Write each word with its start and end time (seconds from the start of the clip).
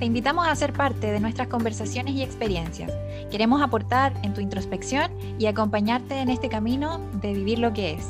Te 0.00 0.06
invitamos 0.06 0.48
a 0.48 0.56
ser 0.56 0.72
parte 0.72 1.12
de 1.12 1.20
nuestras 1.20 1.48
conversaciones 1.48 2.14
y 2.14 2.22
experiencias. 2.22 2.90
Queremos 3.30 3.60
aportar 3.60 4.14
en 4.22 4.32
tu 4.32 4.40
introspección 4.40 5.12
y 5.38 5.44
acompañarte 5.44 6.14
en 6.14 6.30
este 6.30 6.48
camino 6.48 7.00
de 7.20 7.34
vivir 7.34 7.58
lo 7.58 7.74
que 7.74 7.92
es. 7.92 8.06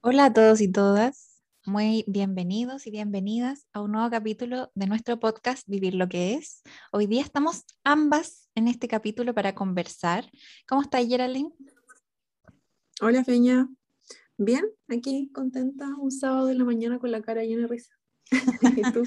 Hola 0.00 0.24
a 0.24 0.32
todos 0.32 0.62
y 0.62 0.72
todas, 0.72 1.42
muy 1.66 2.02
bienvenidos 2.08 2.86
y 2.86 2.90
bienvenidas 2.90 3.66
a 3.74 3.82
un 3.82 3.92
nuevo 3.92 4.08
capítulo 4.08 4.70
de 4.74 4.86
nuestro 4.86 5.20
podcast 5.20 5.68
Vivir 5.68 5.94
lo 5.94 6.08
que 6.08 6.32
es. 6.32 6.62
Hoy 6.92 7.06
día 7.06 7.20
estamos 7.20 7.64
ambas 7.84 8.48
en 8.54 8.68
este 8.68 8.88
capítulo 8.88 9.34
para 9.34 9.54
conversar. 9.54 10.30
¿Cómo 10.66 10.80
está 10.80 11.04
Geraldine? 11.04 11.50
Hola 13.00 13.24
Feña, 13.24 13.68
bien, 14.36 14.64
aquí 14.88 15.30
contenta 15.32 15.88
un 15.96 16.10
sábado 16.10 16.46
de 16.46 16.54
la 16.54 16.64
mañana 16.64 16.98
con 16.98 17.10
la 17.10 17.22
cara 17.22 17.42
llena 17.42 17.62
de 17.62 17.68
risa. 17.68 17.94
¿Y 18.76 18.92
tú? 18.92 19.04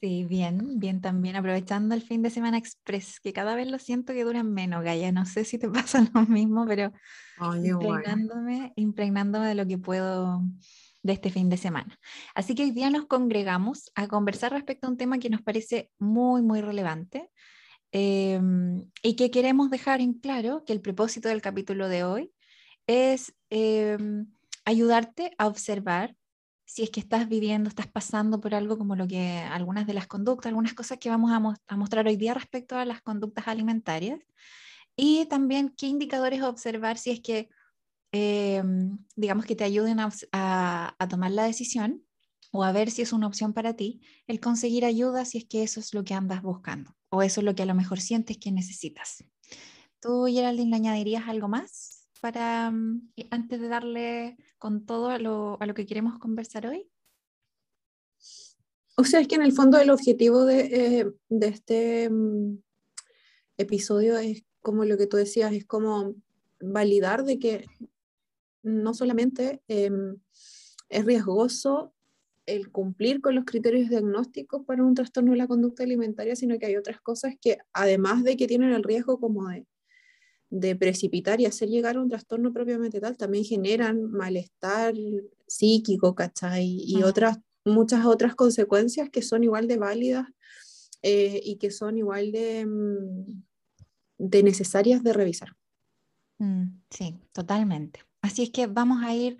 Sí, 0.00 0.24
bien, 0.24 0.78
bien 0.78 1.00
también, 1.00 1.34
aprovechando 1.34 1.94
el 1.94 2.02
fin 2.02 2.22
de 2.22 2.30
semana 2.30 2.56
express, 2.56 3.18
que 3.18 3.32
cada 3.32 3.56
vez 3.56 3.68
lo 3.68 3.80
siento 3.80 4.12
que 4.12 4.22
duran 4.22 4.52
menos, 4.52 4.84
Gaya. 4.84 5.10
No 5.10 5.26
sé 5.26 5.44
si 5.44 5.58
te 5.58 5.68
pasa 5.88 6.08
lo 6.14 6.22
mismo, 6.26 6.64
pero 6.66 6.92
impregnándome, 7.62 8.72
impregnándome 8.76 9.48
de 9.48 9.54
lo 9.56 9.66
que 9.66 9.78
puedo 9.78 10.42
de 11.02 11.12
este 11.12 11.30
fin 11.30 11.48
de 11.48 11.56
semana. 11.56 11.98
Así 12.34 12.54
que 12.54 12.62
hoy 12.62 12.70
día 12.70 12.90
nos 12.90 13.06
congregamos 13.06 13.90
a 13.96 14.06
conversar 14.06 14.52
respecto 14.52 14.86
a 14.86 14.90
un 14.90 14.96
tema 14.96 15.18
que 15.18 15.30
nos 15.30 15.42
parece 15.42 15.90
muy, 15.98 16.42
muy 16.42 16.60
relevante 16.60 17.28
em, 17.90 18.88
y 19.02 19.16
que 19.16 19.30
queremos 19.30 19.68
dejar 19.68 20.00
en 20.00 20.14
claro 20.14 20.62
que 20.64 20.72
el 20.72 20.80
propósito 20.80 21.28
del 21.28 21.42
capítulo 21.42 21.88
de 21.88 22.04
hoy 22.04 22.32
es 22.88 23.34
em, 23.50 24.26
ayudarte 24.64 25.32
a 25.38 25.46
observar 25.46 26.16
si 26.64 26.82
es 26.82 26.90
que 26.90 27.00
estás 27.00 27.28
viviendo, 27.28 27.68
estás 27.68 27.86
pasando 27.86 28.40
por 28.40 28.54
algo 28.54 28.76
como 28.76 28.96
lo 28.96 29.06
que 29.06 29.38
algunas 29.38 29.86
de 29.86 29.94
las 29.94 30.06
conductas, 30.06 30.46
algunas 30.48 30.74
cosas 30.74 30.98
que 30.98 31.08
vamos 31.08 31.30
a, 31.32 31.76
mostrar 31.76 32.06
hoy 32.06 32.16
día 32.16 32.34
respecto 32.34 32.76
a 32.76 32.84
las 32.84 33.00
conductas 33.00 33.46
alimentarias 33.46 34.20
y 34.96 35.26
también 35.26 35.74
qué 35.76 35.86
indicadores 35.86 36.42
observar 36.42 36.98
si 36.98 37.10
es 37.10 37.20
que, 37.20 37.48
em, 38.12 38.98
digamos, 39.16 39.46
que 39.46 39.54
te 39.54 39.64
ayuden 39.64 40.00
a, 40.00 40.10
a, 40.32 41.08
tomar 41.08 41.30
la 41.30 41.44
decisión 41.44 42.04
o 42.52 42.64
a 42.64 42.72
ver 42.72 42.90
si 42.90 43.02
es 43.02 43.12
una 43.12 43.26
opción 43.26 43.52
para 43.52 43.74
ti, 43.74 44.00
el 44.26 44.40
conseguir 44.40 44.84
ayuda 44.84 45.24
si 45.24 45.38
es 45.38 45.44
que 45.44 45.62
eso 45.62 45.80
es 45.80 45.94
lo 45.94 46.04
que 46.04 46.14
andas 46.14 46.42
buscando 46.42 46.94
o 47.10 47.22
eso 47.22 47.40
es 47.40 47.44
lo 47.44 47.54
que 47.54 47.62
a 47.62 47.66
lo 47.66 47.74
mejor 47.74 48.00
sientes 48.00 48.38
que 48.38 48.50
necesitas. 48.50 49.24
¿Tú, 50.00 50.26
Geraldine, 50.26 50.70
le 50.70 50.76
añadirías 50.76 51.28
algo 51.28 51.48
más? 51.48 51.97
Para 52.18 52.70
mm, 52.70 53.10
antes 53.30 53.60
de 53.60 53.68
darle 53.68 54.36
con 54.58 54.84
todo 54.86 55.08
a 55.08 55.18
lo, 55.18 55.56
a 55.60 55.66
lo, 55.66 55.74
que 55.74 55.86
queremos 55.86 56.18
conversar 56.18 56.66
hoy? 56.66 56.88
O 58.96 59.04
sea, 59.04 59.20
es 59.20 59.28
que 59.28 59.36
en 59.36 59.42
el 59.42 59.52
fondo 59.52 59.78
el 59.78 59.90
objetivo 59.90 60.44
de, 60.44 60.60
eh, 60.60 61.12
de 61.28 61.46
este 61.48 62.10
mm, 62.10 62.58
episodio 63.56 64.18
es 64.18 64.44
como 64.60 64.84
lo 64.84 64.96
que 64.96 65.06
tú 65.06 65.16
decías, 65.16 65.52
es 65.52 65.64
como 65.64 66.14
validar 66.60 67.24
de 67.24 67.38
que 67.38 67.66
no 68.62 68.94
solamente 68.94 69.62
em, 69.68 70.16
es 70.88 71.04
riesgoso 71.04 71.92
el 72.46 72.70
cumplir 72.70 73.20
con 73.20 73.34
los 73.34 73.44
criterios 73.44 73.90
diagnósticos 73.90 74.64
para 74.64 74.82
un 74.82 74.94
trastorno 74.94 75.32
de 75.32 75.38
la 75.38 75.46
conducta 75.46 75.82
alimentaria, 75.82 76.34
sino 76.34 76.58
que 76.58 76.66
hay 76.66 76.76
otras 76.76 77.00
cosas 77.00 77.34
que 77.40 77.58
además 77.72 78.24
de 78.24 78.36
que 78.36 78.46
tienen 78.46 78.72
el 78.72 78.82
riesgo 78.82 79.20
como 79.20 79.48
de 79.48 79.66
de 80.50 80.76
precipitar 80.76 81.40
y 81.40 81.46
hacer 81.46 81.68
llegar 81.68 81.96
a 81.96 82.00
un 82.00 82.08
trastorno 82.08 82.52
propiamente 82.52 83.00
tal, 83.00 83.16
también 83.16 83.44
generan 83.44 84.10
malestar 84.10 84.94
psíquico, 85.46 86.14
¿cachai? 86.14 86.82
Y 86.84 87.02
otras, 87.02 87.38
muchas 87.64 88.06
otras 88.06 88.34
consecuencias 88.34 89.10
que 89.10 89.22
son 89.22 89.44
igual 89.44 89.68
de 89.68 89.76
válidas 89.76 90.26
eh, 91.02 91.40
y 91.44 91.56
que 91.56 91.70
son 91.70 91.98
igual 91.98 92.32
de, 92.32 92.66
mm, 92.66 93.42
de 94.18 94.42
necesarias 94.42 95.02
de 95.02 95.12
revisar. 95.12 95.54
Mm, 96.38 96.80
sí, 96.90 97.16
totalmente. 97.32 98.04
Así 98.22 98.42
es 98.42 98.50
que 98.50 98.66
vamos 98.66 99.02
a 99.02 99.14
ir 99.14 99.38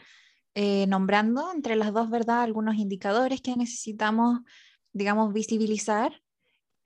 eh, 0.55 0.87
nombrando 0.89 1.53
entre 1.53 1.77
las 1.77 1.93
dos, 1.93 2.11
¿verdad? 2.11 2.43
Algunos 2.43 2.77
indicadores 2.77 3.41
que 3.41 3.57
necesitamos, 3.57 4.41
digamos, 4.93 5.33
visibilizar 5.33 6.21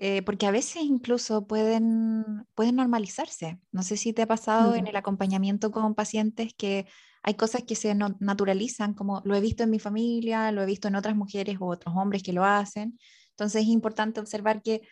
eh, 0.05 0.21
porque 0.23 0.47
a 0.47 0.51
veces 0.51 0.83
incluso 0.83 1.47
pueden, 1.47 2.45
pueden 2.57 2.75
normalizarse. 2.75 3.61
No 3.71 3.85
sé 3.85 3.97
si 3.97 4.13
te 4.13 4.23
ha 4.23 4.27
pasado 4.27 4.75
en 4.75 4.89
el 4.89 4.97
acompañamiento 4.97 5.71
con 5.71 5.95
pacientes 5.95 6.55
que 6.55 6.89
hay 7.23 7.35
cosas 7.35 7.63
que 7.63 7.77
se 7.77 7.95
naturalizan, 7.95 8.95
como 8.95 9.23
lo 9.25 9.37
he 9.37 9.41
visto 9.41 9.62
en 9.62 9.71
mi 9.71 9.79
familia, 9.79 10.51
lo 10.51 10.61
he 10.61 10.67
visto 10.67 10.89
en 10.89 10.97
otras 10.97 11.15
mujeres 11.15 11.57
u 11.61 11.67
otros 11.71 11.95
hombres 11.97 12.25
que 12.25 12.33
lo 12.33 12.45
hacen. 12.45 12.99
Entonces 13.31 13.62
es 13.62 13.69
importante 13.69 14.19
observar 14.19 14.61
que 14.61 14.83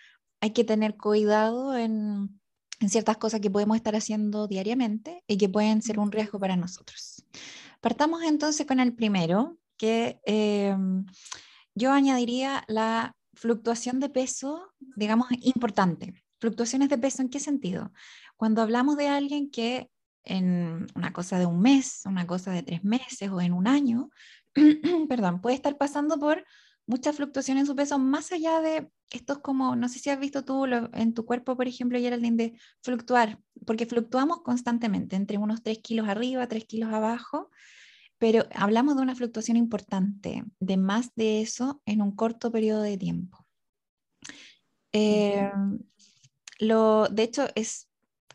hay 0.40 0.52
que 0.52 0.62
tener 0.62 0.96
cuidado 0.96 1.76
en, 1.76 2.40
en 2.78 2.88
ciertas 2.88 3.16
cosas 3.16 3.40
que 3.40 3.50
podemos 3.50 3.76
estar 3.76 3.96
haciendo 3.96 4.46
diariamente 4.46 5.24
y 5.26 5.38
que 5.38 5.48
pueden 5.48 5.82
ser 5.82 5.98
un 5.98 6.12
riesgo 6.12 6.38
para 6.38 6.54
nosotros. 6.54 7.24
Partamos 7.80 8.22
entonces 8.22 8.64
con 8.64 8.78
el 8.78 8.94
primero, 8.94 9.58
que 9.76 10.20
em, 10.24 11.04
yo 11.74 11.90
añadiría 11.90 12.62
la 12.68 13.16
fluctuación 13.40 14.00
de 14.00 14.10
peso, 14.10 14.70
digamos, 14.96 15.28
importante. 15.40 16.12
Fluctuaciones 16.38 16.90
de 16.90 16.98
peso, 16.98 17.22
¿en 17.22 17.30
qué 17.30 17.40
sentido? 17.40 17.90
Cuando 18.36 18.60
hablamos 18.60 18.98
de 18.98 19.08
alguien 19.08 19.50
que 19.50 19.90
en 20.24 20.86
una 20.94 21.14
cosa 21.14 21.38
de 21.38 21.46
un 21.46 21.60
mes, 21.60 22.02
una 22.04 22.26
cosa 22.26 22.52
de 22.52 22.62
tres 22.62 22.84
meses 22.84 23.30
o 23.30 23.40
en 23.40 23.54
un 23.54 23.66
año, 23.66 24.10
perdón, 25.08 25.40
puede 25.40 25.56
estar 25.56 25.78
pasando 25.78 26.18
por 26.18 26.44
mucha 26.86 27.14
fluctuación 27.14 27.56
en 27.56 27.66
su 27.66 27.74
peso, 27.74 27.98
más 27.98 28.30
allá 28.30 28.60
de 28.60 28.90
estos 29.10 29.38
como, 29.38 29.74
no 29.74 29.88
sé 29.88 30.00
si 30.00 30.10
has 30.10 30.20
visto 30.20 30.44
tú 30.44 30.66
en 30.66 31.14
tu 31.14 31.24
cuerpo, 31.24 31.56
por 31.56 31.66
ejemplo, 31.66 31.98
Geraldine, 31.98 32.36
de 32.36 32.58
fluctuar, 32.82 33.38
porque 33.66 33.86
fluctuamos 33.86 34.42
constantemente 34.42 35.16
entre 35.16 35.38
unos 35.38 35.62
3 35.62 35.78
kilos 35.78 36.08
arriba, 36.08 36.46
3 36.46 36.66
kilos 36.66 36.92
abajo, 36.92 37.50
pero 38.20 38.46
hablamos 38.54 38.94
de 38.94 39.02
una 39.02 39.16
fluctuación 39.16 39.56
importante, 39.56 40.44
de 40.60 40.76
más 40.76 41.10
de 41.16 41.40
eso 41.40 41.82
en 41.86 42.02
un 42.02 42.14
corto 42.14 42.52
periodo 42.52 42.82
de 42.82 42.96
tiempo. 42.96 43.44
Eh, 44.92 45.50
lo, 46.58 47.08
de 47.08 47.22
hecho, 47.22 47.48
es 47.54 47.90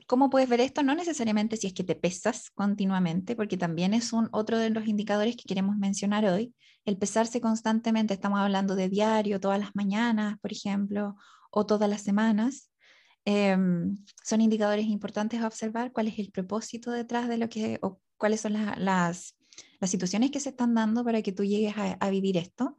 ¿Cómo 0.08 0.30
puedes 0.30 0.48
ver 0.48 0.62
esto? 0.62 0.84
No 0.84 0.94
necesariamente 0.94 1.58
si 1.58 1.68
es 1.68 1.74
que 1.74 1.84
te 1.84 1.96
pesas 1.96 2.52
continuamente, 2.52 3.36
porque 3.36 3.58
también 3.58 3.96
es 3.96 4.14
un, 4.14 4.30
otro 4.32 4.60
de 4.60 4.70
los 4.70 4.86
indicadores 4.88 5.36
que 5.36 5.46
queremos 5.48 5.78
mencionar 5.78 6.26
hoy. 6.26 6.54
El 6.86 6.98
pesarse 6.98 7.42
constantemente, 7.42 8.14
estamos 8.14 8.40
hablando 8.40 8.76
de 8.76 8.88
diario, 8.88 9.40
todas 9.40 9.60
las 9.60 9.76
mañanas, 9.76 10.38
por 10.40 10.52
ejemplo, 10.52 11.16
o 11.50 11.66
todas 11.66 11.90
las 11.90 12.04
semanas. 12.04 12.70
Em, 13.26 13.98
son 14.24 14.42
indicadores 14.42 14.86
importantes 14.86 15.42
a 15.42 15.48
observar 15.48 15.92
cuál 15.92 16.08
es 16.08 16.20
el 16.20 16.30
propósito 16.32 16.92
detrás 16.92 17.28
de 17.28 17.38
lo 17.40 17.50
que, 17.50 17.80
o 17.82 18.00
cuáles 18.18 18.42
son 18.42 18.54
las 18.54 19.36
las 19.80 19.90
situaciones 19.90 20.32
que 20.32 20.40
se 20.40 20.50
están 20.50 20.74
dando 20.74 21.04
para 21.04 21.22
que 21.22 21.32
tú 21.32 21.44
llegues 21.44 21.76
a, 21.78 22.10
vivir 22.10 22.38
esto. 22.38 22.78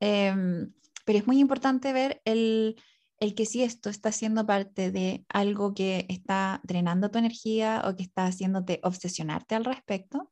Em, 0.00 0.72
pero 1.04 1.18
es 1.18 1.26
muy 1.26 1.38
importante 1.38 1.92
ver 1.92 2.20
el, 2.24 2.76
el 3.18 3.34
que 3.34 3.46
si 3.46 3.62
esto 3.62 3.88
está 3.88 4.12
siendo 4.12 4.46
parte 4.46 4.90
de 4.90 5.24
algo 5.28 5.74
que 5.74 6.06
está 6.08 6.60
drenando 6.64 7.10
tu 7.10 7.18
energía 7.18 7.82
o 7.86 7.96
que 7.96 8.02
está 8.02 8.26
haciéndote 8.26 8.80
obsesionarte 8.82 9.54
al 9.54 9.64
respecto. 9.64 10.30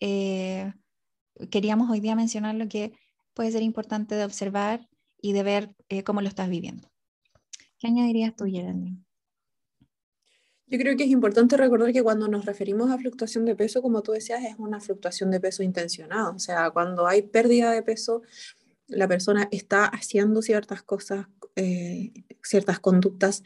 Eh, 0.00 0.72
queríamos 1.50 1.90
hoy 1.90 2.00
día 2.00 2.16
mencionar 2.16 2.54
lo 2.54 2.68
que 2.68 2.92
puede 3.34 3.52
ser 3.52 3.62
importante 3.62 4.14
de 4.14 4.24
observar 4.24 4.88
y 5.20 5.32
de 5.32 5.42
ver 5.42 5.74
eh, 5.88 6.02
cómo 6.04 6.22
lo 6.22 6.28
estás 6.28 6.48
viviendo. 6.48 6.88
¿Qué 7.78 7.88
añadirías 7.88 8.34
tú, 8.34 8.46
Geraldine? 8.46 9.05
Yo 10.68 10.78
creo 10.78 10.96
que 10.96 11.04
es 11.04 11.10
importante 11.10 11.56
recordar 11.56 11.92
que 11.92 12.02
cuando 12.02 12.26
nos 12.26 12.44
referimos 12.44 12.90
a 12.90 12.98
fluctuación 12.98 13.44
de 13.44 13.54
peso, 13.54 13.82
como 13.82 14.02
tú 14.02 14.12
decías, 14.12 14.42
es 14.42 14.56
una 14.58 14.80
fluctuación 14.80 15.30
de 15.30 15.38
peso 15.38 15.62
intencionada. 15.62 16.30
O 16.30 16.40
sea, 16.40 16.70
cuando 16.70 17.06
hay 17.06 17.22
pérdida 17.22 17.70
de 17.70 17.82
peso, 17.82 18.22
la 18.88 19.06
persona 19.06 19.48
está 19.52 19.84
haciendo 19.86 20.42
ciertas 20.42 20.82
cosas, 20.82 21.26
eh, 21.54 22.12
ciertas 22.42 22.80
conductas 22.80 23.44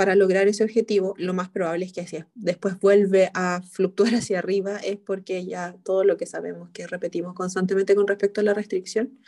para 0.00 0.14
lograr 0.14 0.48
ese 0.48 0.64
objetivo, 0.64 1.14
lo 1.18 1.34
más 1.34 1.50
probable 1.50 1.84
es 1.84 1.92
que 1.92 2.06
si 2.06 2.24
después 2.34 2.80
vuelve 2.80 3.30
a 3.34 3.60
fluctuar 3.60 4.14
hacia 4.14 4.38
arriba, 4.38 4.78
es 4.78 4.96
porque 4.96 5.44
ya 5.44 5.76
todo 5.84 6.04
lo 6.04 6.16
que 6.16 6.24
sabemos 6.24 6.70
que 6.70 6.86
repetimos 6.86 7.34
constantemente 7.34 7.94
con 7.94 8.06
respecto 8.06 8.40
a 8.40 8.44
la 8.44 8.54
restricción, 8.54 9.18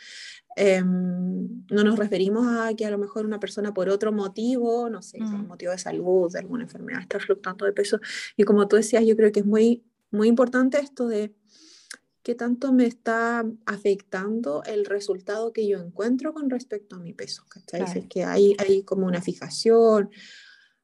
em, 0.55 1.63
no 1.69 1.83
nos 1.83 1.99
referimos 1.99 2.47
a 2.47 2.73
que 2.75 2.87
a 2.87 2.89
lo 2.89 2.97
mejor 2.97 3.27
una 3.27 3.39
persona 3.39 3.71
por 3.71 3.87
otro 3.87 4.11
motivo, 4.11 4.89
no 4.89 5.03
sé, 5.03 5.19
por 5.19 5.27
mm. 5.27 5.47
motivo 5.47 5.71
de 5.73 5.77
salud, 5.77 6.33
de 6.33 6.39
alguna 6.39 6.63
enfermedad, 6.63 7.01
está 7.01 7.19
fluctuando 7.19 7.67
de 7.67 7.73
peso. 7.73 7.99
Y 8.35 8.43
como 8.43 8.67
tú 8.67 8.75
decías, 8.75 9.05
yo 9.05 9.15
creo 9.15 9.31
que 9.31 9.41
es 9.41 9.45
muy, 9.45 9.83
muy 10.09 10.27
importante 10.27 10.79
esto 10.79 11.07
de 11.07 11.35
qué 12.23 12.33
tanto 12.33 12.73
me 12.73 12.87
está 12.87 13.45
afectando 13.67 14.63
el 14.63 14.85
resultado 14.85 15.53
que 15.53 15.67
yo 15.67 15.77
encuentro 15.77 16.33
con 16.33 16.49
respecto 16.49 16.95
a 16.95 16.99
mi 16.99 17.13
peso. 17.13 17.43
¿cachai? 17.47 17.83
Es 17.83 18.07
que 18.07 18.23
hay, 18.23 18.55
hay 18.57 18.81
como 18.81 19.05
una 19.05 19.21
fijación, 19.21 20.09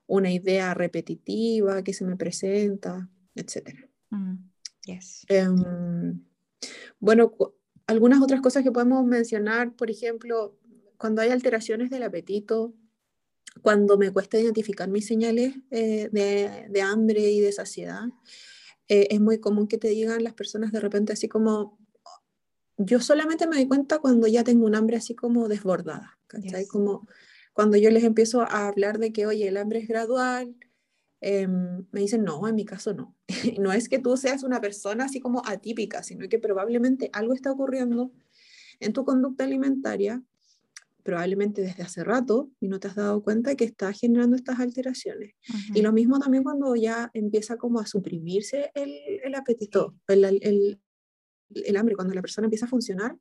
una 0.10 0.32
idea 0.32 0.74
repetitiva 0.74 1.84
que 1.84 1.94
se 1.94 2.04
me 2.04 2.18
presenta, 2.18 3.08
etc. 3.36 3.76
Mm, 4.10 4.38
em, 5.28 6.26
bueno, 7.00 7.32
algunas 7.86 8.22
otras 8.22 8.42
cosas 8.42 8.64
que 8.64 8.72
podemos 8.72 9.06
mencionar, 9.06 9.76
por 9.76 9.92
ejemplo, 9.92 10.58
cuando 10.98 11.22
hay 11.22 11.30
alteraciones 11.30 11.92
del 11.92 12.04
apetito, 12.04 12.74
cuando 13.62 13.98
me 13.98 14.12
cuesta 14.12 14.40
identificar 14.40 14.90
mis 14.90 15.06
señales 15.06 15.56
eh, 15.70 16.10
de, 16.12 16.66
de, 16.70 16.82
hambre 16.82 17.30
y 17.30 17.40
de 17.40 17.52
saciedad, 17.52 18.06
eh, 18.88 19.08
es 19.12 19.22
muy 19.22 19.40
común 19.40 19.68
que 19.68 19.78
te 19.78 19.90
digan 19.90 20.24
las 20.24 20.34
personas 20.34 20.72
de 20.72 20.80
repente 20.80 21.14
así 21.14 21.28
como, 21.28 21.78
yo 22.78 23.00
solamente 23.00 23.46
me 23.46 23.58
doy 23.58 23.68
cuenta 23.68 24.00
cuando 24.00 24.26
ya 24.26 24.44
tengo 24.44 24.66
un 24.66 24.74
hambre 24.74 24.98
así 24.98 25.14
como 25.14 25.48
desbordada, 25.48 26.18
¿cachai? 26.26 26.66
Como 26.66 27.08
cuando 27.60 27.76
yo 27.76 27.90
les 27.90 28.06
empiezo 28.06 28.44
a 28.44 28.70
hablar 28.70 29.00
de 29.00 29.12
que, 29.12 29.26
oye, 29.28 29.46
el 29.50 29.58
hambre 29.58 29.80
es 29.80 29.88
gradual, 29.90 30.56
em, 31.20 31.86
me 31.92 32.00
dicen, 32.00 32.24
no, 32.24 32.48
en 32.48 32.56
mi 32.56 32.64
caso 32.64 32.94
no. 32.94 33.18
no 33.60 33.74
es 33.74 33.90
que 33.90 34.00
tú 34.00 34.16
seas 34.16 34.44
una 34.44 34.62
persona 34.62 35.04
así 35.04 35.20
como 35.20 35.42
atípica, 35.46 36.02
sino 36.02 36.30
que 36.30 36.40
probablemente 36.40 37.10
algo 37.12 37.34
está 37.34 37.52
ocurriendo 37.52 38.14
en 38.80 38.94
tu 38.94 39.04
conducta 39.04 39.44
alimentaria 39.44 40.24
probablemente 41.04 41.62
desde 41.62 41.84
hace 41.84 42.06
rato 42.06 42.50
y 42.62 42.70
no 42.70 42.80
te 42.80 42.88
has 42.88 42.96
dado 42.96 43.22
cuenta 43.22 43.56
que 43.56 43.66
está 43.66 43.92
generando 43.92 44.38
estas 44.38 44.62
alteraciones. 44.62 45.34
Y 45.76 45.82
lo 45.82 45.92
mismo 45.92 46.18
también 46.18 46.44
cuando 46.44 46.74
ya 46.78 47.12
empieza 47.14 47.58
como 47.58 47.82
a 47.82 47.86
suprimirse 47.86 48.72
el, 48.74 48.94
el 49.22 49.36
apetito, 49.36 49.98
el, 50.08 50.24
el, 50.24 50.80
el, 51.50 51.76
hambre, 51.76 51.96
cuando 51.96 52.14
la 52.14 52.22
persona 52.22 52.46
empieza 52.46 52.68
a 52.68 52.70
funcionar 52.70 53.18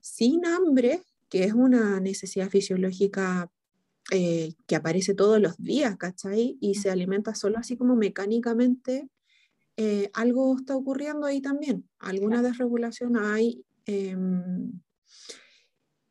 sin 0.00 0.44
hambre, 0.44 1.02
que 1.28 1.44
es 1.44 1.52
una 1.52 2.00
necesidad 2.00 2.48
fisiológica 2.48 3.50
eh, 4.10 4.54
que 4.66 4.76
aparece 4.76 5.14
todos 5.14 5.40
los 5.40 5.56
días, 5.58 5.96
¿cachai? 5.98 6.56
Y 6.60 6.76
se 6.76 6.90
alimenta 6.90 7.34
solo 7.34 7.58
así 7.58 7.76
como 7.76 7.94
mecánicamente, 7.94 9.08
eh, 9.76 10.10
algo 10.14 10.56
está 10.56 10.74
ocurriendo 10.74 11.26
ahí 11.26 11.40
también, 11.40 11.88
alguna 11.98 12.42
desregulación 12.42 13.16
hay. 13.16 13.64
Em, 13.86 14.80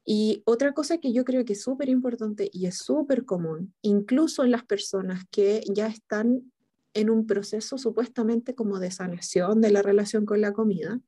y 0.05 0.41
otra 0.45 0.73
cosa 0.73 0.99
que 0.99 1.11
yo 1.11 1.25
creo 1.25 1.43
que 1.43 1.53
es 1.53 1.61
súper 1.63 1.89
importante 1.89 2.49
y 2.53 2.67
es 2.67 2.77
súper 2.77 3.25
común, 3.25 3.73
incluso 3.81 4.43
en 4.43 4.51
las 4.51 4.63
personas 4.63 5.25
que 5.31 5.63
ya 5.73 5.87
están 5.87 6.51
en 6.93 7.09
un 7.09 7.27
proceso 7.27 7.77
supuestamente 7.77 8.55
como 8.55 8.79
de 8.79 8.91
sanación 8.91 9.59
de 9.59 9.71
la 9.71 9.81
relación 9.81 10.25
con 10.25 10.39
la 10.39 10.53
comida, 10.53 11.01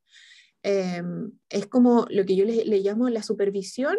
em, 0.63 1.31
es 1.49 1.67
como 1.67 2.05
lo 2.09 2.25
que 2.25 2.35
yo 2.35 2.45
le, 2.45 2.65
le, 2.65 2.79
llamo 2.79 3.09
la 3.09 3.23
supervisión 3.23 3.97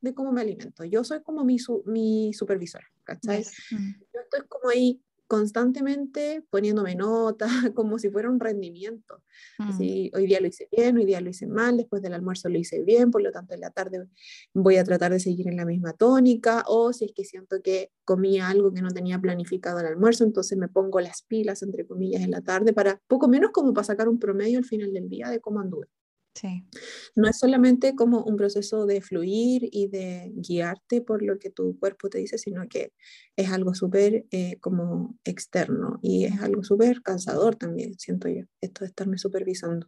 de 0.00 0.14
cómo 0.14 0.32
me 0.32 0.40
alimento. 0.40 0.84
Yo 0.84 1.04
soy 1.04 1.22
como 1.22 1.44
mi, 1.44 1.56
mi 1.86 2.32
supervisora, 2.32 2.86
¿cachai? 3.04 3.44
Mm. 3.70 3.94
Yo 4.14 4.20
estoy 4.20 4.46
como 4.48 4.70
ahí 4.70 5.02
constantemente 5.26 6.44
poniéndome 6.50 6.94
nota, 6.94 7.46
como 7.74 7.98
si 7.98 8.10
fuera 8.10 8.30
un 8.30 8.40
rendimiento. 8.40 9.22
Mm. 9.58 9.78
hoy 10.14 10.26
día 10.26 10.40
lo 10.40 10.46
hice 10.46 10.68
bien, 10.70 10.96
hoy 10.96 11.04
día 11.04 11.20
lo 11.20 11.30
hice 11.30 11.46
mal, 11.46 11.76
después 11.76 12.02
del 12.02 12.14
almuerzo 12.14 12.48
lo 12.48 12.58
hice 12.58 12.82
bien, 12.82 13.10
por 13.10 13.22
lo 13.22 13.32
tanto 13.32 13.54
en 13.54 13.60
la 13.60 13.70
tarde 13.70 14.06
voy 14.54 14.76
a 14.76 14.84
tratar 14.84 15.12
de 15.12 15.20
seguir 15.20 15.48
en 15.48 15.56
la 15.56 15.64
misma 15.64 15.92
tónica, 15.92 16.64
o 16.68 16.92
si 16.92 17.06
es 17.06 17.12
que 17.12 17.24
siento 17.24 17.60
que 17.62 17.90
comía 18.04 18.48
algo 18.48 18.72
que 18.72 18.82
no 18.82 18.90
tenía 18.90 19.18
planificado 19.18 19.78
al 19.78 19.86
almuerzo, 19.86 20.24
entonces 20.24 20.56
me 20.56 20.68
pongo 20.68 21.00
las 21.00 21.22
pilas, 21.22 21.62
entre 21.62 21.86
comillas, 21.86 22.22
en 22.22 22.30
la 22.30 22.40
tarde, 22.40 22.72
para 22.72 23.00
poco 23.08 23.28
menos 23.28 23.50
como 23.52 23.74
para 23.74 23.84
sacar 23.84 24.08
un 24.08 24.18
promedio 24.18 24.58
al 24.58 24.64
final 24.64 24.92
del 24.92 25.08
día 25.08 25.28
de 25.28 25.40
cómo 25.40 25.60
anduve. 25.60 25.88
No 27.14 27.28
es 27.28 27.38
solamente 27.38 27.94
como 27.94 28.22
un 28.22 28.36
proceso 28.36 28.86
de 28.86 29.00
fluir 29.00 29.68
y 29.72 29.88
de 29.88 30.32
guiarte 30.34 31.00
por 31.00 31.22
lo 31.22 31.38
que 31.38 31.50
tu 31.50 31.78
cuerpo 31.78 32.08
te 32.08 32.18
dice, 32.18 32.38
sino 32.38 32.66
que 32.68 32.92
es 33.36 33.50
algo 33.50 33.74
súper 33.74 34.26
eh, 34.30 34.58
como 34.60 35.16
externo 35.24 35.98
y 36.02 36.24
es 36.24 36.40
algo 36.40 36.62
súper 36.64 37.02
cansador 37.02 37.56
también, 37.56 37.98
siento 37.98 38.28
yo, 38.28 38.42
esto 38.60 38.84
de 38.84 38.88
estarme 38.88 39.18
supervisando. 39.18 39.86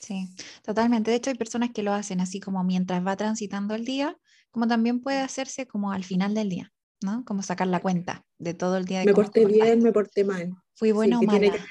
Sí, 0.00 0.28
totalmente. 0.64 1.10
De 1.10 1.16
hecho, 1.16 1.30
hay 1.30 1.36
personas 1.36 1.70
que 1.70 1.82
lo 1.82 1.92
hacen 1.92 2.20
así 2.20 2.40
como 2.40 2.64
mientras 2.64 3.06
va 3.06 3.16
transitando 3.16 3.74
el 3.74 3.84
día, 3.84 4.18
como 4.50 4.66
también 4.66 5.00
puede 5.00 5.20
hacerse 5.20 5.66
como 5.66 5.92
al 5.92 6.02
final 6.02 6.34
del 6.34 6.48
día, 6.48 6.72
¿no? 7.02 7.24
Como 7.24 7.42
sacar 7.42 7.68
la 7.68 7.80
cuenta 7.80 8.24
de 8.38 8.54
todo 8.54 8.76
el 8.76 8.84
día. 8.84 9.00
De 9.00 9.06
me 9.06 9.14
porté 9.14 9.46
bien, 9.46 9.80
me 9.80 9.92
porté 9.92 10.24
mal. 10.24 10.52
Fui 10.74 10.90
bueno 10.90 11.20
o 11.20 11.22
mala. 11.22 11.64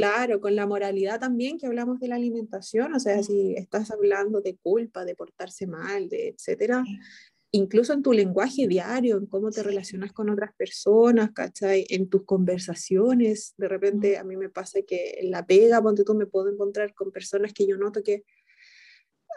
Claro, 0.00 0.40
con 0.40 0.56
la 0.56 0.66
moralidad 0.66 1.20
también 1.20 1.58
que 1.58 1.66
hablamos 1.66 2.00
de 2.00 2.08
la 2.08 2.14
alimentación, 2.14 2.94
o 2.94 2.98
sea, 2.98 3.22
si 3.22 3.54
estás 3.54 3.90
hablando 3.90 4.40
de 4.40 4.56
culpa, 4.56 5.04
de 5.04 5.14
portarse 5.14 5.66
mal, 5.66 6.08
de 6.08 6.28
etcétera, 6.28 6.82
incluso 7.50 7.92
en 7.92 8.02
tu 8.02 8.14
lenguaje 8.14 8.66
diario, 8.66 9.18
en 9.18 9.26
cómo 9.26 9.50
te 9.50 9.62
relacionas 9.62 10.12
con 10.12 10.30
otras 10.30 10.54
personas, 10.54 11.32
¿cachai? 11.32 11.84
En 11.90 12.08
tus 12.08 12.24
conversaciones, 12.24 13.52
de 13.58 13.68
repente 13.68 14.16
a 14.16 14.24
mí 14.24 14.38
me 14.38 14.48
pasa 14.48 14.80
que 14.86 15.18
en 15.18 15.30
la 15.30 15.44
pega, 15.44 15.82
ponte 15.82 16.02
tú, 16.02 16.14
me 16.14 16.24
puedo 16.24 16.48
encontrar 16.48 16.94
con 16.94 17.12
personas 17.12 17.52
que 17.52 17.66
yo 17.66 17.76
noto 17.76 18.02
que 18.02 18.24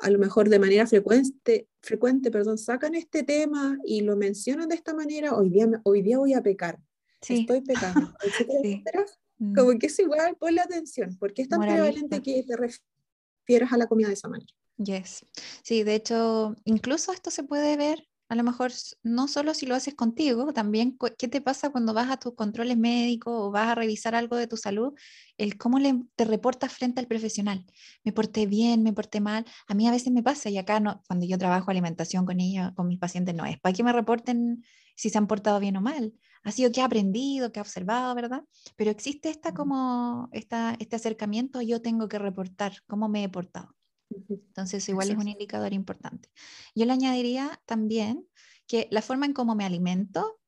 a 0.01 0.09
lo 0.09 0.18
mejor 0.18 0.48
de 0.48 0.59
manera 0.59 0.88
frecuente, 0.88 1.68
frecuente 1.81 2.31
perdón, 2.31 2.57
sacan 2.57 2.95
este 2.95 3.24
tema 3.24 3.77
y 3.83 4.00
lo 4.00 4.16
mencionan 4.16 4.69
de 4.69 4.75
esta 4.75 4.94
manera, 4.94 5.36
hoy 5.36 5.50
día, 5.50 5.68
hoy 5.83 6.01
día 6.01 6.19
voy 6.19 6.33
a 6.33 6.42
pecar, 6.42 6.80
estoy 7.19 7.59
pecando, 7.59 8.13
etcétera, 8.24 8.59
etcétera 8.63 9.06
Mm. 9.44 9.56
Como 9.56 9.78
que 9.78 9.88
es 9.88 10.00
igual, 10.00 10.38
ponle 10.38 10.62
atención, 10.62 11.18
porque 11.19 11.42
es 11.42 11.50
tan 11.50 11.60
prevalente 11.60 12.22
que 12.22 12.44
te 12.44 12.56
refieras 12.56 13.74
a 13.74 13.78
la 13.78 13.88
comida 13.88 14.07
de 14.07 14.13
esa 14.13 14.30
manera. 14.30 14.48
Yes. 14.78 15.25
Sí, 15.63 15.84
de 15.84 15.95
hecho, 15.95 16.56
incluso 16.63 17.12
esto 17.12 17.30
se 17.30 17.44
puede 17.44 17.75
ver, 17.75 18.07
a 18.30 18.36
lo 18.36 18.44
mejor 18.44 18.72
no 19.04 19.28
solo 19.28 19.54
si 19.54 19.66
lo 19.66 19.75
haces 19.75 19.95
contigo, 19.95 20.54
también 20.54 20.98
qué 21.18 21.28
te 21.28 21.42
pasa 21.42 21.72
cuando 21.72 21.94
vas 21.94 22.10
a 22.10 22.18
tus 22.18 22.36
controles 22.36 22.78
médicos 22.78 23.34
o 23.36 23.51
vas 23.51 23.68
a 23.68 23.75
revisar 23.75 24.16
algo 24.16 24.38
de 24.38 24.48
tu 24.48 24.56
salud, 24.56 24.94
el 25.38 25.57
cómo 25.57 25.78
le, 25.78 26.01
te 26.16 26.24
reportas 26.24 26.72
frente 26.74 27.01
al 27.01 27.07
profesional. 27.07 27.66
Me 28.06 28.13
porté 28.13 28.45
bien, 28.45 28.81
me 28.81 28.94
porté 28.94 29.19
mal. 29.19 29.45
A 29.68 29.74
mí 29.74 29.88
a 29.88 29.92
veces 29.92 30.14
me 30.14 30.23
pasa 30.23 30.50
y 30.50 30.57
acá 30.57 30.80
no, 30.80 31.04
cuando 31.06 31.26
yo 31.26 31.38
trabajo 31.38 31.69
alimentación 31.69 32.26
con 32.26 32.40
ellos, 32.40 32.71
con 32.76 32.88
mis 32.88 32.97
pacientes, 32.97 33.35
no 33.35 33.45
es 33.45 33.59
para 33.59 33.73
que 33.73 33.83
me 33.83 33.92
reporten 33.92 34.64
si 34.95 35.09
se 35.09 35.18
han 35.18 35.28
portado 35.28 35.59
bien 35.59 35.76
o 35.76 35.81
mal 35.81 36.14
ha 36.44 36.52
sido 36.52 36.71
que 36.71 36.81
ha 36.81 36.85
aprendido, 36.85 37.52
que 37.52 37.59
ha 37.59 37.64
observado, 37.64 38.14
¿verdad? 38.16 38.44
Pero 38.76 38.92
existe 38.92 39.30
esta 39.30 39.54
como, 39.54 40.30
esta, 40.31 40.76
este 40.80 40.95
acercamiento, 40.95 41.62
yo 41.62 41.81
tengo 41.81 42.07
que 42.07 42.19
reportar 42.19 42.73
cómo 42.88 43.09
me 43.09 43.23
he 43.23 43.30
portado. 43.30 43.76
Entonces, 44.30 44.88
igual 44.90 45.09
es 45.09 45.18
un 45.18 45.28
indicador 45.28 45.73
importante. 45.73 46.30
Yo 46.76 46.85
le 46.85 46.94
añadiría 46.94 47.59
también 47.66 48.28
que 48.68 48.88
la 48.92 49.02
forma 49.02 49.26
en 49.26 49.33
cómo 49.33 49.56
me 49.56 49.66
alimento, 49.66 50.40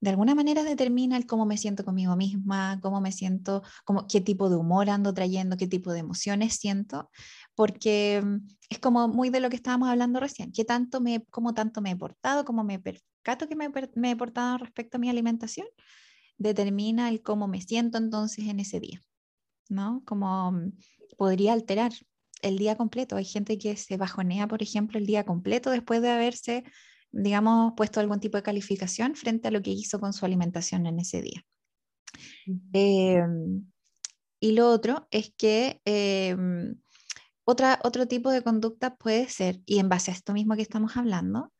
de 0.00 0.10
alguna 0.10 0.34
manera 0.34 0.64
determina 0.64 1.16
el 1.16 1.26
cómo 1.26 1.44
me 1.44 1.58
siento 1.58 1.84
conmigo 1.84 2.16
misma, 2.16 2.80
cómo 2.80 3.00
me 3.00 3.12
siento, 3.12 3.62
cómo, 3.84 4.06
qué 4.06 4.20
tipo 4.20 4.48
de 4.48 4.56
humor 4.56 4.88
ando 4.88 5.12
trayendo, 5.12 5.58
qué 5.58 5.66
tipo 5.66 5.92
de 5.92 5.98
emociones 5.98 6.54
siento, 6.54 7.10
porque 7.54 8.22
mm, 8.24 8.48
es 8.70 8.78
como 8.78 9.08
muy 9.08 9.28
de 9.28 9.40
lo 9.40 9.50
que 9.50 9.56
estábamos 9.56 9.90
hablando 9.90 10.18
recién, 10.18 10.52
qué 10.52 10.64
tanto 10.64 11.00
me, 11.00 11.24
cómo 11.30 11.52
tanto 11.52 11.82
me 11.82 11.90
he 11.90 11.96
portado, 11.96 12.46
cómo 12.46 12.64
me, 12.64 12.80
cato 13.22 13.48
que 13.48 13.56
me, 13.56 13.68
me 13.94 14.10
he 14.10 14.16
portado 14.16 14.58
respecto 14.58 14.96
a 14.96 15.00
mi 15.00 15.10
alimentación 15.10 15.66
determina 16.40 17.10
el 17.10 17.22
cómo 17.22 17.46
me 17.48 17.60
siento 17.60 17.98
entonces 17.98 18.46
en 18.48 18.60
ese 18.60 18.80
día, 18.80 19.00
¿no? 19.68 20.02
Como 20.06 20.52
mm, 20.52 20.72
podría 21.18 21.52
alterar 21.52 21.92
el 22.42 22.56
día 22.56 22.76
completo. 22.76 23.16
Hay 23.16 23.26
gente 23.26 23.58
que 23.58 23.76
se 23.76 23.98
bajonea, 23.98 24.48
por 24.48 24.62
ejemplo, 24.62 24.98
el 24.98 25.06
día 25.06 25.24
completo 25.24 25.70
después 25.70 26.00
de 26.00 26.10
haberse, 26.10 26.64
digamos, 27.12 27.74
puesto 27.76 28.00
algún 28.00 28.20
tipo 28.20 28.38
de 28.38 28.42
calificación 28.42 29.14
frente 29.14 29.48
a 29.48 29.50
lo 29.50 29.60
que 29.60 29.70
hizo 29.70 30.00
con 30.00 30.14
su 30.14 30.24
alimentación 30.24 30.86
en 30.86 30.98
ese 30.98 31.20
día. 31.20 31.44
Em, 32.72 33.70
y 34.40 34.52
lo 34.52 34.70
otro 34.70 35.06
es 35.10 35.34
que 35.36 35.82
em, 35.84 36.74
otra, 37.44 37.80
otro 37.84 38.06
tipo 38.06 38.30
de 38.30 38.42
conducta 38.42 38.96
puede 38.96 39.28
ser, 39.28 39.60
y 39.66 39.78
en 39.78 39.90
base 39.90 40.10
a 40.10 40.14
esto 40.14 40.32
mismo 40.32 40.56
que 40.56 40.62
estamos 40.62 40.96
hablando, 40.96 41.52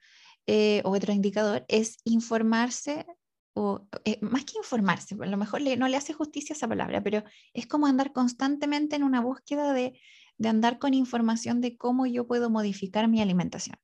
eh, 0.46 0.82
o 0.84 0.90
otro 0.90 1.12
indicador, 1.12 1.64
es 1.68 1.98
informarse, 2.04 3.06
o 3.54 3.86
eh, 4.04 4.18
más 4.22 4.44
que 4.44 4.58
informarse, 4.58 5.16
a 5.20 5.26
lo 5.26 5.36
mejor 5.36 5.62
no 5.78 5.88
le 5.88 5.96
hace 5.96 6.12
justicia 6.12 6.54
esa 6.54 6.68
palabra, 6.68 7.02
pero 7.02 7.24
es 7.52 7.66
como 7.66 7.86
andar 7.86 8.12
constantemente 8.12 8.96
en 8.96 9.02
una 9.02 9.20
búsqueda 9.20 9.72
de, 9.72 9.98
de 10.38 10.48
andar 10.48 10.78
con 10.78 10.94
información 10.94 11.60
de 11.60 11.76
cómo 11.76 12.06
yo 12.06 12.26
puedo 12.26 12.50
modificar 12.50 13.08
mi 13.08 13.20
alimentación. 13.20 13.76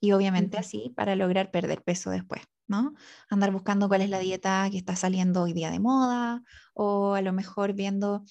Y 0.00 0.12
obviamente 0.12 0.58
así 0.58 0.92
para 0.96 1.16
lograr 1.16 1.50
perder 1.50 1.82
peso 1.82 2.10
después, 2.10 2.42
¿no? 2.68 2.94
Andar 3.28 3.50
buscando 3.50 3.88
cuál 3.88 4.02
es 4.02 4.10
la 4.10 4.20
dieta 4.20 4.68
que 4.70 4.78
está 4.78 4.94
saliendo 4.94 5.42
hoy 5.42 5.52
día 5.52 5.72
de 5.72 5.80
moda 5.80 6.42
o 6.74 7.14
a 7.14 7.22
lo 7.22 7.32
mejor 7.32 7.72
viendo 7.72 8.22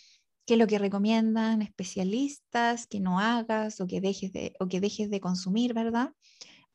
qué 0.46 0.54
es 0.54 0.60
lo 0.60 0.68
que 0.68 0.80
recomiendan 0.80 1.62
especialistas 1.62 2.88
que 2.88 3.02
no 3.02 3.20
hagas 3.20 3.82
o 3.82 3.88
que 3.88 4.00
dejes 4.00 4.32
de, 4.32 4.56
o 4.62 4.68
que 4.70 4.80
dejes 4.80 5.10
de 5.10 5.20
consumir, 5.20 5.74
¿verdad? 5.74 6.14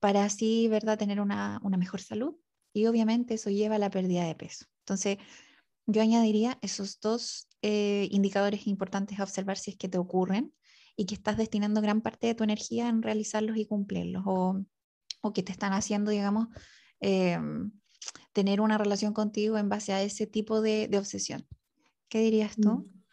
Para 0.02 0.24
así, 0.24 0.66
¿verdad?, 0.66 0.98
tener 0.98 1.20
una, 1.20 1.60
una 1.62 1.76
mejor 1.76 2.00
salud. 2.00 2.34
Y 2.72 2.86
obviamente 2.86 3.34
eso 3.34 3.50
lleva 3.50 3.76
a 3.76 3.78
la 3.78 3.88
pérdida 3.88 4.24
de 4.24 4.34
peso. 4.34 4.64
Entonces, 4.80 5.18
yo 5.86 6.02
añadiría 6.02 6.58
esos 6.60 6.98
dos 6.98 7.46
eh, 7.62 8.08
indicadores 8.10 8.66
importantes 8.66 9.20
a 9.20 9.22
observar 9.22 9.58
si 9.58 9.70
es 9.70 9.76
que 9.76 9.88
te 9.88 9.98
ocurren 9.98 10.52
y 10.96 11.06
que 11.06 11.14
estás 11.14 11.36
destinando 11.36 11.80
gran 11.80 12.00
parte 12.00 12.26
de 12.26 12.34
tu 12.34 12.42
energía 12.42 12.88
en 12.88 13.00
realizarlos 13.00 13.56
y 13.56 13.66
cumplirlos 13.66 14.24
o, 14.26 14.64
o 15.20 15.32
que 15.32 15.44
te 15.44 15.52
están 15.52 15.72
haciendo, 15.72 16.10
digamos, 16.10 16.48
em, 16.98 17.70
tener 18.32 18.60
una 18.60 18.78
relación 18.78 19.12
contigo 19.12 19.56
en 19.56 19.68
base 19.68 19.92
a 19.92 20.02
ese 20.02 20.26
tipo 20.26 20.62
de, 20.62 20.88
de 20.88 20.98
obsesión. 20.98 21.46
¿Qué 22.08 22.22
dirías 22.22 22.56
tú? 22.56 22.70
Mm. 22.70 23.04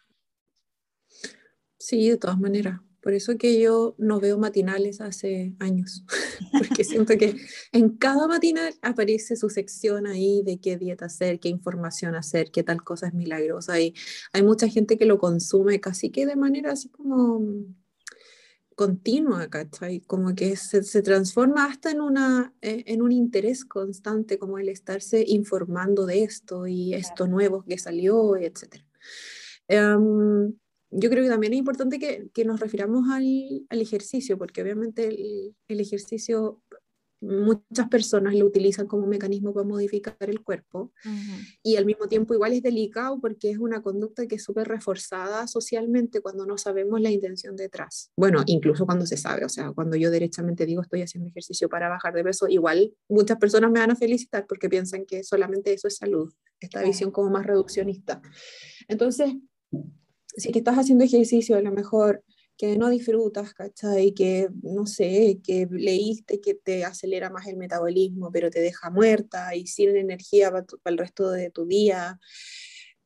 Sí, 1.78 2.08
de 2.08 2.16
todas 2.16 2.40
maneras. 2.40 2.80
Por 3.00 3.14
eso 3.14 3.36
que 3.38 3.60
yo 3.60 3.94
no 3.98 4.20
veo 4.20 4.38
matinales 4.38 5.00
hace 5.00 5.54
años, 5.58 6.04
porque 6.58 6.84
siento 6.84 7.16
que 7.16 7.36
en 7.72 7.96
cada 7.96 8.26
matinal 8.26 8.74
aparece 8.82 9.36
su 9.36 9.48
sección 9.48 10.06
ahí 10.06 10.42
de 10.44 10.60
qué 10.60 10.76
dieta 10.76 11.06
hacer, 11.06 11.40
qué 11.40 11.48
información 11.48 12.14
hacer, 12.14 12.50
qué 12.50 12.62
tal 12.62 12.82
cosa 12.82 13.08
es 13.08 13.14
milagrosa. 13.14 13.80
Y 13.80 13.94
hay 14.32 14.42
mucha 14.42 14.68
gente 14.68 14.98
que 14.98 15.06
lo 15.06 15.18
consume 15.18 15.80
casi 15.80 16.10
que 16.10 16.26
de 16.26 16.36
manera 16.36 16.72
así 16.72 16.88
como 16.88 17.40
continua, 18.80 19.46
¿cachai? 19.50 20.00
Como 20.00 20.34
que 20.34 20.56
se, 20.56 20.82
se 20.82 21.02
transforma 21.02 21.66
hasta 21.66 21.90
en, 21.90 22.00
una, 22.00 22.54
eh, 22.62 22.84
en 22.86 23.02
un 23.02 23.12
interés 23.12 23.66
constante, 23.66 24.38
como 24.38 24.58
el 24.58 24.70
estarse 24.70 25.22
informando 25.26 26.06
de 26.06 26.22
esto 26.22 26.66
y 26.66 26.94
esto 26.94 27.26
nuevo 27.26 27.62
que 27.62 27.76
salió, 27.76 28.36
etc. 28.36 28.82
Em, 29.68 30.54
yo 30.90 31.08
creo 31.10 31.22
que 31.22 31.30
también 31.30 31.52
es 31.52 31.58
importante 31.58 31.98
que, 31.98 32.28
que 32.34 32.44
nos 32.44 32.60
refiramos 32.60 33.08
al, 33.10 33.66
al, 33.68 33.80
ejercicio, 33.80 34.36
porque 34.38 34.62
obviamente 34.62 35.06
el, 35.06 35.54
el, 35.68 35.80
ejercicio 35.80 36.62
muchas 37.20 37.88
personas 37.88 38.34
lo 38.34 38.46
utilizan 38.46 38.86
como 38.86 39.04
un 39.04 39.10
mecanismo 39.10 39.52
para 39.52 39.66
modificar 39.66 40.16
el 40.20 40.42
cuerpo 40.42 40.92
uh 41.04 41.08
-huh. 41.08 41.58
y 41.62 41.76
al 41.76 41.84
mismo 41.84 42.08
tiempo 42.08 42.32
igual 42.32 42.54
es 42.54 42.62
delicado 42.62 43.20
porque 43.20 43.50
es 43.50 43.58
una 43.58 43.82
conducta 43.82 44.26
que 44.26 44.36
es 44.36 44.42
súper 44.42 44.68
reforzada 44.68 45.46
socialmente 45.46 46.22
cuando 46.22 46.46
no 46.46 46.56
sabemos 46.56 47.00
la 47.00 47.10
intención 47.10 47.56
detrás. 47.56 48.10
Bueno, 48.16 48.42
incluso 48.46 48.86
cuando 48.86 49.04
se 49.04 49.18
sabe, 49.18 49.44
o 49.44 49.50
sea, 49.50 49.70
cuando 49.72 49.96
yo 49.96 50.10
derechamente 50.10 50.64
digo 50.64 50.80
estoy 50.80 51.02
haciendo 51.02 51.28
ejercicio 51.28 51.68
para 51.68 51.88
bajar 51.88 52.14
de 52.14 52.24
peso, 52.24 52.48
igual 52.48 52.94
muchas 53.08 53.36
personas 53.36 53.70
me 53.70 53.80
van 53.80 53.90
a 53.90 53.96
felicitar 53.96 54.46
porque 54.46 54.70
piensan 54.70 55.04
que 55.04 55.22
solamente 55.22 55.72
eso 55.74 55.88
es 55.88 55.96
salud, 55.96 56.32
esta 56.58 56.82
visión 56.82 57.10
como 57.10 57.30
más 57.30 57.46
reduccionista. 57.46 58.22
Entonces, 58.88 59.34
si 60.36 60.52
que 60.52 60.58
estás 60.58 60.76
haciendo 60.76 61.04
ejercicio, 61.04 61.56
a 61.56 61.62
lo 61.62 61.72
mejor 61.72 62.24
que 62.56 62.76
no 62.76 62.90
disfrutas, 62.90 63.54
¿cachai? 63.54 64.12
Que, 64.12 64.48
no 64.62 64.86
sé, 64.86 65.40
que 65.42 65.66
leíste 65.70 66.42
que 66.42 66.54
te 66.54 66.84
acelera 66.84 67.30
más 67.30 67.46
el 67.46 67.56
metabolismo, 67.56 68.30
pero 68.30 68.50
te 68.50 68.60
deja 68.60 68.90
muerta 68.90 69.54
y 69.56 69.66
sin 69.66 69.96
energía 69.96 70.50
para, 70.50 70.66
tu, 70.66 70.78
para 70.78 70.92
el 70.92 70.98
resto 70.98 71.30
de 71.30 71.50
tu 71.50 71.64
día. 71.66 72.20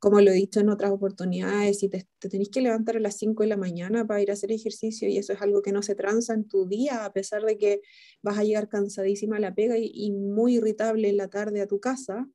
Como 0.01 0.21
lo 0.21 0.33
he 0.33 0.35
dicho 0.35 0.59
en 0.59 0.71
otras 0.71 0.91
oportunidades, 0.91 1.79
si 1.79 1.89
te, 1.89 2.07
te 2.19 2.29
tenés 2.29 2.49
que 2.51 2.61
levantar 2.61 2.97
a 2.97 3.01
las 3.01 3.17
5 3.17 3.45
de 3.45 3.49
la 3.49 3.57
mañana 3.57 4.05
para 4.07 4.21
ir 4.21 4.31
a 4.31 4.35
hacer 4.35 4.51
ejercicio 4.51 5.09
y 5.09 5.19
eso 5.19 5.33
es 5.33 5.41
algo 5.41 5.63
que 5.63 5.73
no 5.73 5.83
se 5.83 5.95
tranza 5.95 6.35
en 6.35 6.49
tu 6.49 6.67
día, 6.67 7.05
a 7.05 7.13
pesar 7.13 7.43
de 7.45 7.57
que 7.57 7.81
vas 8.23 8.37
a 8.39 8.43
llegar 8.43 8.69
cansadísima 8.69 9.37
a 9.37 9.41
la 9.41 9.55
pega 9.55 9.79
y, 9.79 9.89
y 9.95 10.11
muy 10.11 10.57
irritable 10.57 11.11
en 11.11 11.17
la 11.17 11.29
tarde 11.29 11.61
a 11.61 11.69
tu 11.69 11.79
casa, 11.79 12.29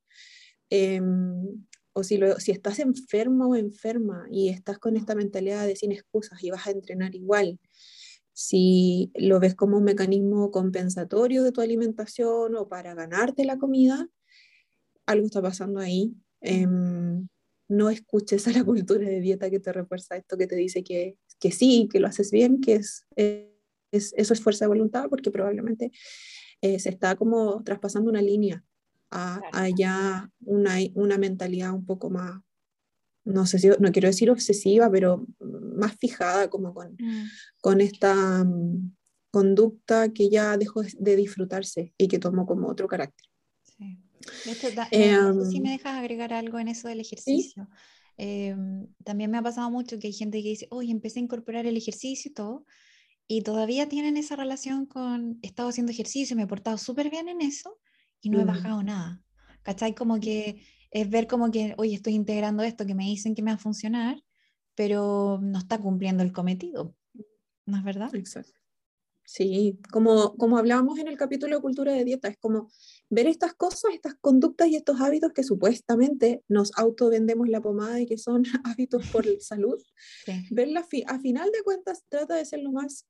eh, 0.70 1.02
o 2.00 2.04
si, 2.04 2.16
lo, 2.16 2.38
si 2.40 2.50
estás 2.50 2.78
enfermo 2.78 3.48
o 3.48 3.56
enferma 3.56 4.26
y 4.30 4.48
estás 4.48 4.78
con 4.78 4.96
esta 4.96 5.14
mentalidad 5.14 5.66
de 5.66 5.76
sin 5.76 5.92
excusas 5.92 6.42
y 6.42 6.50
vas 6.50 6.66
a 6.66 6.70
entrenar 6.70 7.14
igual, 7.14 7.58
si 8.32 9.12
lo 9.14 9.38
ves 9.38 9.54
como 9.54 9.78
un 9.78 9.84
mecanismo 9.84 10.50
compensatorio 10.50 11.42
de 11.42 11.52
tu 11.52 11.60
alimentación 11.60 12.56
o 12.56 12.68
para 12.68 12.94
ganarte 12.94 13.44
la 13.44 13.58
comida, 13.58 14.08
algo 15.06 15.26
está 15.26 15.42
pasando 15.42 15.80
ahí. 15.80 16.14
Eh, 16.40 16.66
no 17.68 17.88
escuches 17.88 18.48
a 18.48 18.52
la 18.52 18.64
cultura 18.64 19.06
de 19.06 19.20
dieta 19.20 19.50
que 19.50 19.60
te 19.60 19.72
refuerza 19.72 20.16
esto, 20.16 20.36
que 20.36 20.46
te 20.46 20.56
dice 20.56 20.82
que, 20.82 21.16
que 21.38 21.52
sí, 21.52 21.88
que 21.90 22.00
lo 22.00 22.08
haces 22.08 22.30
bien, 22.30 22.60
que 22.60 22.74
es, 22.74 23.06
es 23.16 23.50
eso 23.92 24.32
es 24.32 24.40
fuerza 24.40 24.64
de 24.64 24.70
voluntad, 24.70 25.06
porque 25.08 25.30
probablemente 25.30 25.92
eh, 26.62 26.78
se 26.78 26.90
está 26.90 27.16
como 27.16 27.62
traspasando 27.62 28.10
una 28.10 28.22
línea 28.22 28.64
a, 29.10 29.40
a 29.52 29.68
ya 29.68 30.30
una, 30.40 30.76
una, 30.94 31.18
mentalidad 31.18 31.72
un 31.72 31.84
poco 31.84 32.10
más, 32.10 32.40
no 33.24 33.46
sé 33.46 33.58
si, 33.58 33.68
no 33.68 33.92
quiero 33.92 34.08
decir 34.08 34.30
obsesiva, 34.30 34.90
pero 34.90 35.26
más 35.40 35.96
fijada 35.96 36.48
como 36.48 36.72
con, 36.74 36.92
mm. 36.98 37.26
con 37.60 37.80
esta 37.80 38.42
um, 38.42 38.92
conducta 39.30 40.12
que 40.12 40.30
ya 40.30 40.56
dejó 40.56 40.82
de 40.82 41.16
disfrutarse 41.16 41.92
y 41.98 42.08
que 42.08 42.18
tomó 42.18 42.46
como 42.46 42.68
otro 42.68 42.88
carácter. 42.88 43.26
Sí. 43.62 43.98
Esto 44.46 44.68
da, 44.74 44.88
eh, 44.90 45.12
no 45.12 45.44
sé 45.44 45.50
si 45.50 45.60
me 45.60 45.70
dejas 45.70 45.96
agregar 45.96 46.32
algo 46.32 46.58
en 46.58 46.68
eso 46.68 46.88
del 46.88 47.00
ejercicio. 47.00 47.64
¿sí? 47.64 47.78
Eh, 48.22 48.54
también 49.02 49.30
me 49.30 49.38
ha 49.38 49.42
pasado 49.42 49.70
mucho 49.70 49.98
que 49.98 50.08
hay 50.08 50.12
gente 50.12 50.42
que 50.42 50.50
dice, 50.50 50.68
oye, 50.70 50.92
empecé 50.92 51.20
a 51.20 51.22
incorporar 51.22 51.66
el 51.66 51.76
ejercicio 51.76 52.30
y 52.30 52.34
todo, 52.34 52.66
y 53.26 53.42
todavía 53.42 53.88
tienen 53.88 54.18
esa 54.18 54.36
relación 54.36 54.84
con, 54.84 55.38
he 55.40 55.46
estado 55.46 55.70
haciendo 55.70 55.92
ejercicio, 55.92 56.36
me 56.36 56.42
he 56.42 56.46
portado 56.46 56.76
súper 56.76 57.08
bien 57.08 57.28
en 57.28 57.40
eso, 57.40 57.78
y 58.20 58.30
no 58.30 58.38
mm. 58.38 58.40
he 58.40 58.44
bajado 58.44 58.82
nada. 58.82 59.22
¿Cachai? 59.62 59.94
Como 59.94 60.20
que 60.20 60.62
es 60.90 61.08
ver 61.08 61.26
como 61.26 61.50
que, 61.50 61.74
oye, 61.78 61.94
estoy 61.94 62.14
integrando 62.14 62.62
esto 62.62 62.86
que 62.86 62.94
me 62.94 63.04
dicen 63.04 63.34
que 63.34 63.42
me 63.42 63.50
va 63.50 63.56
a 63.56 63.58
funcionar, 63.58 64.22
pero 64.74 65.38
no 65.42 65.58
está 65.58 65.78
cumpliendo 65.78 66.22
el 66.22 66.32
cometido. 66.32 66.96
¿No 67.66 67.76
es 67.76 67.84
verdad? 67.84 68.14
Exacto. 68.14 68.58
Sí, 69.24 69.78
como, 69.92 70.36
como 70.36 70.58
hablábamos 70.58 70.98
en 70.98 71.06
el 71.06 71.16
capítulo 71.16 71.54
de 71.54 71.62
cultura 71.62 71.92
de 71.92 72.04
dieta, 72.04 72.26
es 72.26 72.36
como 72.38 72.68
ver 73.10 73.28
estas 73.28 73.54
cosas, 73.54 73.92
estas 73.94 74.16
conductas 74.20 74.66
y 74.68 74.74
estos 74.74 75.00
hábitos 75.00 75.32
que 75.32 75.44
supuestamente 75.44 76.42
nos 76.48 76.76
autovendemos 76.76 77.48
la 77.48 77.60
pomada 77.60 78.00
y 78.00 78.06
que 78.06 78.18
son 78.18 78.42
hábitos 78.64 79.06
por 79.08 79.24
salud. 79.40 79.80
Sí. 80.24 80.32
Verla 80.50 80.82
fi 80.82 81.04
a 81.06 81.20
final 81.20 81.50
de 81.52 81.62
cuentas 81.62 82.04
trata 82.08 82.34
de 82.34 82.44
ser 82.44 82.60
lo 82.60 82.72
más 82.72 83.06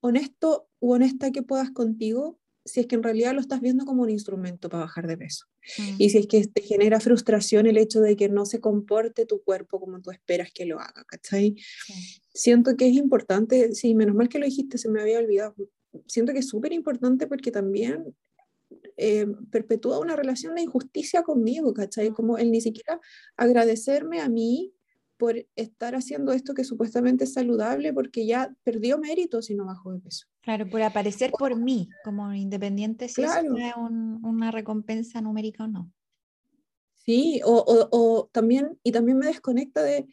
honesto 0.00 0.68
u 0.78 0.92
honesta 0.92 1.30
que 1.30 1.42
puedas 1.42 1.70
contigo 1.70 2.39
si 2.64 2.80
es 2.80 2.86
que 2.86 2.94
en 2.94 3.02
realidad 3.02 3.34
lo 3.34 3.40
estás 3.40 3.60
viendo 3.60 3.84
como 3.84 4.02
un 4.02 4.10
instrumento 4.10 4.68
para 4.68 4.84
bajar 4.84 5.06
de 5.06 5.16
peso. 5.16 5.46
Mm. 5.78 5.94
Y 5.98 6.10
si 6.10 6.18
es 6.18 6.26
que 6.26 6.46
te 6.46 6.62
genera 6.62 7.00
frustración 7.00 7.66
el 7.66 7.78
hecho 7.78 8.00
de 8.00 8.16
que 8.16 8.28
no 8.28 8.44
se 8.44 8.60
comporte 8.60 9.26
tu 9.26 9.42
cuerpo 9.42 9.80
como 9.80 10.00
tú 10.00 10.10
esperas 10.10 10.50
que 10.52 10.66
lo 10.66 10.78
haga, 10.78 11.04
¿cachai? 11.04 11.56
Siento 12.32 12.76
que 12.76 12.88
es 12.88 12.94
importante, 12.94 13.74
sí, 13.74 13.94
menos 13.94 14.14
mal 14.14 14.28
que 14.28 14.38
lo 14.38 14.46
dijiste, 14.46 14.78
se 14.78 14.88
me 14.88 15.00
había 15.00 15.18
olvidado. 15.18 15.54
Siento 16.06 16.32
que 16.32 16.40
es 16.40 16.48
súper 16.48 16.72
importante 16.72 17.26
porque 17.26 17.50
también 17.50 18.14
eh, 18.96 19.26
perpetúa 19.50 19.98
una 19.98 20.16
relación 20.16 20.54
de 20.54 20.62
injusticia 20.62 21.22
conmigo, 21.22 21.72
¿cachai? 21.72 22.10
Mm. 22.10 22.14
Como 22.14 22.38
el 22.38 22.50
ni 22.50 22.60
siquiera 22.60 23.00
agradecerme 23.36 24.20
a 24.20 24.28
mí 24.28 24.74
por 25.20 25.36
estar 25.54 25.94
haciendo 25.94 26.32
esto 26.32 26.54
que 26.54 26.64
supuestamente 26.64 27.24
es 27.24 27.34
saludable 27.34 27.92
porque 27.92 28.24
ya 28.24 28.56
perdió 28.64 28.96
mérito 28.96 29.42
si 29.42 29.54
no 29.54 29.66
bajó 29.66 29.92
de 29.92 30.00
peso. 30.00 30.26
Claro, 30.40 30.68
por 30.70 30.80
aparecer 30.80 31.30
por 31.38 31.56
mí 31.56 31.90
como 32.02 32.32
independiente 32.32 33.06
si 33.06 33.16
claro. 33.16 33.54
es 33.58 33.76
un, 33.76 34.24
una 34.24 34.50
recompensa 34.50 35.20
numérica 35.20 35.64
o 35.64 35.66
no. 35.68 35.92
Sí, 36.94 37.42
o, 37.44 37.52
o, 37.52 37.88
o, 37.90 38.30
también, 38.32 38.78
y 38.82 38.92
también 38.92 39.18
me 39.18 39.26
desconecta 39.26 39.82
de, 39.82 40.06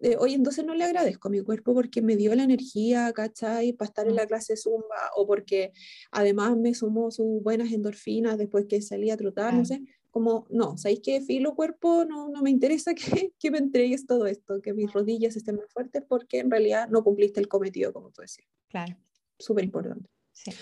de, 0.00 0.16
oye, 0.16 0.34
entonces 0.34 0.64
no 0.64 0.74
le 0.74 0.82
agradezco 0.82 1.28
a 1.28 1.30
mi 1.30 1.40
cuerpo 1.40 1.72
porque 1.72 2.02
me 2.02 2.16
dio 2.16 2.34
la 2.34 2.42
energía, 2.42 3.12
¿cachai? 3.12 3.72
Para 3.72 3.88
estar 3.88 4.08
en 4.08 4.16
la 4.16 4.26
clase 4.26 4.56
Zumba, 4.56 5.12
o 5.14 5.28
porque 5.28 5.72
además 6.10 6.56
me 6.56 6.74
sumó 6.74 7.12
sus 7.12 7.40
buenas 7.40 7.70
endorfinas 7.70 8.36
después 8.36 8.66
que 8.68 8.82
salí 8.82 9.10
a 9.10 9.16
trotar, 9.16 9.54
no 9.54 9.64
sé 9.64 9.80
como, 10.12 10.46
no, 10.50 10.76
¿sabéis 10.76 11.00
qué? 11.02 11.20
Filo 11.22 11.56
cuerpo, 11.56 12.04
no, 12.04 12.28
no 12.28 12.42
me 12.42 12.50
interesa 12.50 12.94
que, 12.94 13.32
que, 13.38 13.50
me 13.50 13.58
entregues 13.58 14.06
todo 14.06 14.26
esto, 14.26 14.60
que 14.62 14.74
mis 14.74 14.92
rodillas 14.92 15.34
estén 15.34 15.56
más 15.56 15.72
fuertes 15.72 16.04
porque 16.06 16.38
en 16.38 16.50
realidad 16.50 16.88
no 16.88 17.02
cumpliste 17.02 17.40
el 17.40 17.48
cometido, 17.48 17.92
como 17.92 18.10
tú 18.10 18.20
decías. 18.20 18.46
Claro. 18.68 18.96
Súper 19.38 19.64
importante. 19.64 20.08
Sí. 20.32 20.52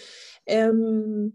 Um, 0.46 1.32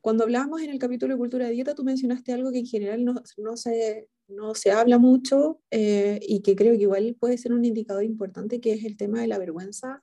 cuando 0.00 0.24
hablábamos 0.24 0.60
en 0.60 0.70
el 0.70 0.78
capítulo 0.78 1.14
de 1.14 1.18
cultura 1.18 1.46
de 1.46 1.52
dieta, 1.52 1.74
tú 1.74 1.84
mencionaste 1.84 2.32
algo 2.32 2.50
que 2.50 2.58
en 2.58 2.66
general 2.66 3.04
no, 3.04 3.14
no, 3.38 3.56
se, 3.56 4.08
no 4.28 4.54
se 4.54 4.72
habla 4.72 4.98
mucho 4.98 5.60
eh, 5.70 6.18
y 6.22 6.42
que 6.42 6.54
creo 6.54 6.74
que 6.74 6.82
igual 6.82 7.16
puede 7.18 7.38
ser 7.38 7.52
un 7.52 7.64
indicador 7.64 8.04
importante, 8.04 8.60
que 8.60 8.72
es 8.72 8.84
el 8.84 8.96
tema 8.96 9.20
de 9.20 9.28
la 9.28 9.38
vergüenza 9.38 10.02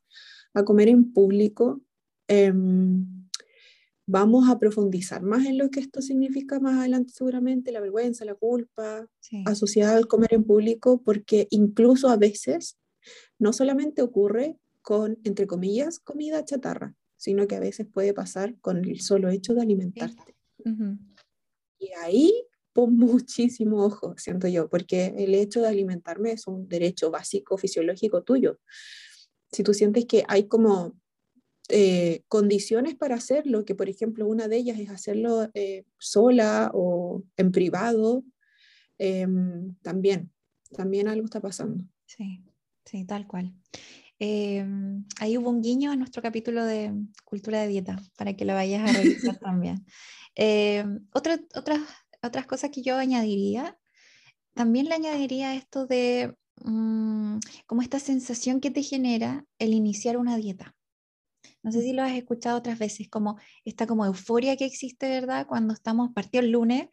a 0.53 0.63
comer 0.63 0.88
en 0.88 1.13
público. 1.13 1.81
Um, 2.29 3.18
vamos 4.10 4.50
a 4.50 4.58
profundizar 4.58 5.22
más 5.22 5.46
en 5.46 5.60
lo 5.60 5.70
que 5.70 5.80
esto 5.80 6.01
significa 6.01 6.60
más 6.60 6.80
adelante 6.80 7.13
seguramente, 7.13 7.72
la 7.72 7.80
vergüenza, 7.80 8.25
la 8.25 8.34
culpa 8.34 9.08
sí. 9.20 9.44
asociada 9.46 9.98
al 9.98 10.08
comer 10.08 10.34
en 10.34 10.44
público, 10.44 11.04
porque 11.04 11.48
incluso 11.51 12.10
a 12.10 12.18
veces 12.18 12.80
no 13.38 13.54
solamente 13.54 14.01
ocurre 14.01 14.58
con, 14.82 15.20
entre 15.24 15.46
comillas, 15.46 16.00
comida 16.00 16.44
chatarra, 16.44 16.96
sino 17.18 17.48
que 17.48 17.56
a 17.56 17.60
veces 17.60 17.86
puede 17.86 18.16
pasar 18.16 18.58
con 18.62 18.78
el 18.78 19.00
solo 19.01 19.30
hecho 19.30 19.54
de 19.54 19.62
alimentarte. 19.62 20.36
Y 21.78 21.92
ahí 22.01 22.34
pon 22.74 22.98
muchísimo 22.98 23.86
ojo, 23.86 24.16
siento 24.18 24.48
yo, 24.48 24.70
porque 24.70 25.13
el 25.18 25.36
hecho 25.36 25.62
de 25.62 25.68
alimentarme 25.68 26.32
es 26.32 26.48
un 26.48 26.68
derecho 26.68 27.12
básico 27.12 27.60
fisiológico 27.60 28.24
tuyo. 28.24 28.60
Si 29.51 29.62
tú 29.62 29.75
sientes 29.75 30.06
que 30.06 30.24
hay 30.28 30.48
como 30.48 30.98
eh, 31.69 32.23
condiciones 32.27 32.95
para 32.95 33.15
hacerlo, 33.15 33.63
que 33.63 33.75
por 33.75 33.89
ejemplo 33.89 34.27
una 34.27 34.47
de 34.47 34.57
ellas 34.57 34.79
es 34.79 34.89
hacerlo 34.89 35.49
eh, 35.53 35.85
sola 35.99 36.71
o 36.73 37.23
en 37.38 37.51
privado, 37.51 38.23
em, 38.97 39.75
también, 39.83 40.31
también 40.75 41.07
algo 41.07 41.25
está 41.25 41.39
pasando. 41.39 41.83
Sí, 42.07 42.43
sí, 42.85 43.05
tal 43.05 43.27
cual. 43.27 43.53
Em, 44.17 45.05
ahí 45.19 45.38
hubo 45.38 45.51
un 45.51 45.61
guiño 45.61 45.93
en 45.93 45.99
nuestro 45.99 46.23
capítulo 46.23 46.65
de 46.65 46.91
cultura 47.23 47.61
de 47.61 47.67
dieta, 47.67 48.01
para 48.17 48.33
que 48.35 48.45
lo 48.45 48.53
vayas 48.53 48.89
a 48.89 48.93
revisar 48.93 49.38
también. 49.39 49.85
Em, 50.33 51.07
otra, 51.13 51.39
otras, 51.55 51.81
otras 52.23 52.47
cosas 52.47 52.71
que 52.71 52.81
yo 52.81 52.97
añadiría, 52.97 53.77
también 54.55 54.88
le 54.88 54.95
añadiría 54.95 55.53
esto 55.53 55.85
de 55.85 56.35
mm, 56.63 57.38
como 57.67 57.83
esta 57.83 57.99
sensación 57.99 58.59
que 58.59 58.71
te 58.71 58.81
genera 58.81 59.45
el 59.59 59.73
iniciar 59.73 60.17
una 60.17 60.35
dieta. 60.35 60.75
No 61.62 61.72
sé 61.72 61.82
si 61.82 61.94
lo 61.94 62.04
has 62.04 62.13
escuchado 62.13 62.58
otras 62.58 62.80
veces, 62.80 63.10
como 63.10 63.38
esta 63.66 63.86
como 63.86 64.06
euforia 64.06 64.56
que 64.56 64.66
existe, 64.66 65.10
¿verdad? 65.10 65.46
Cuando 65.48 65.74
estamos 65.74 66.12
partidos 66.13 66.46
el 66.46 66.51
lunes, 66.51 66.89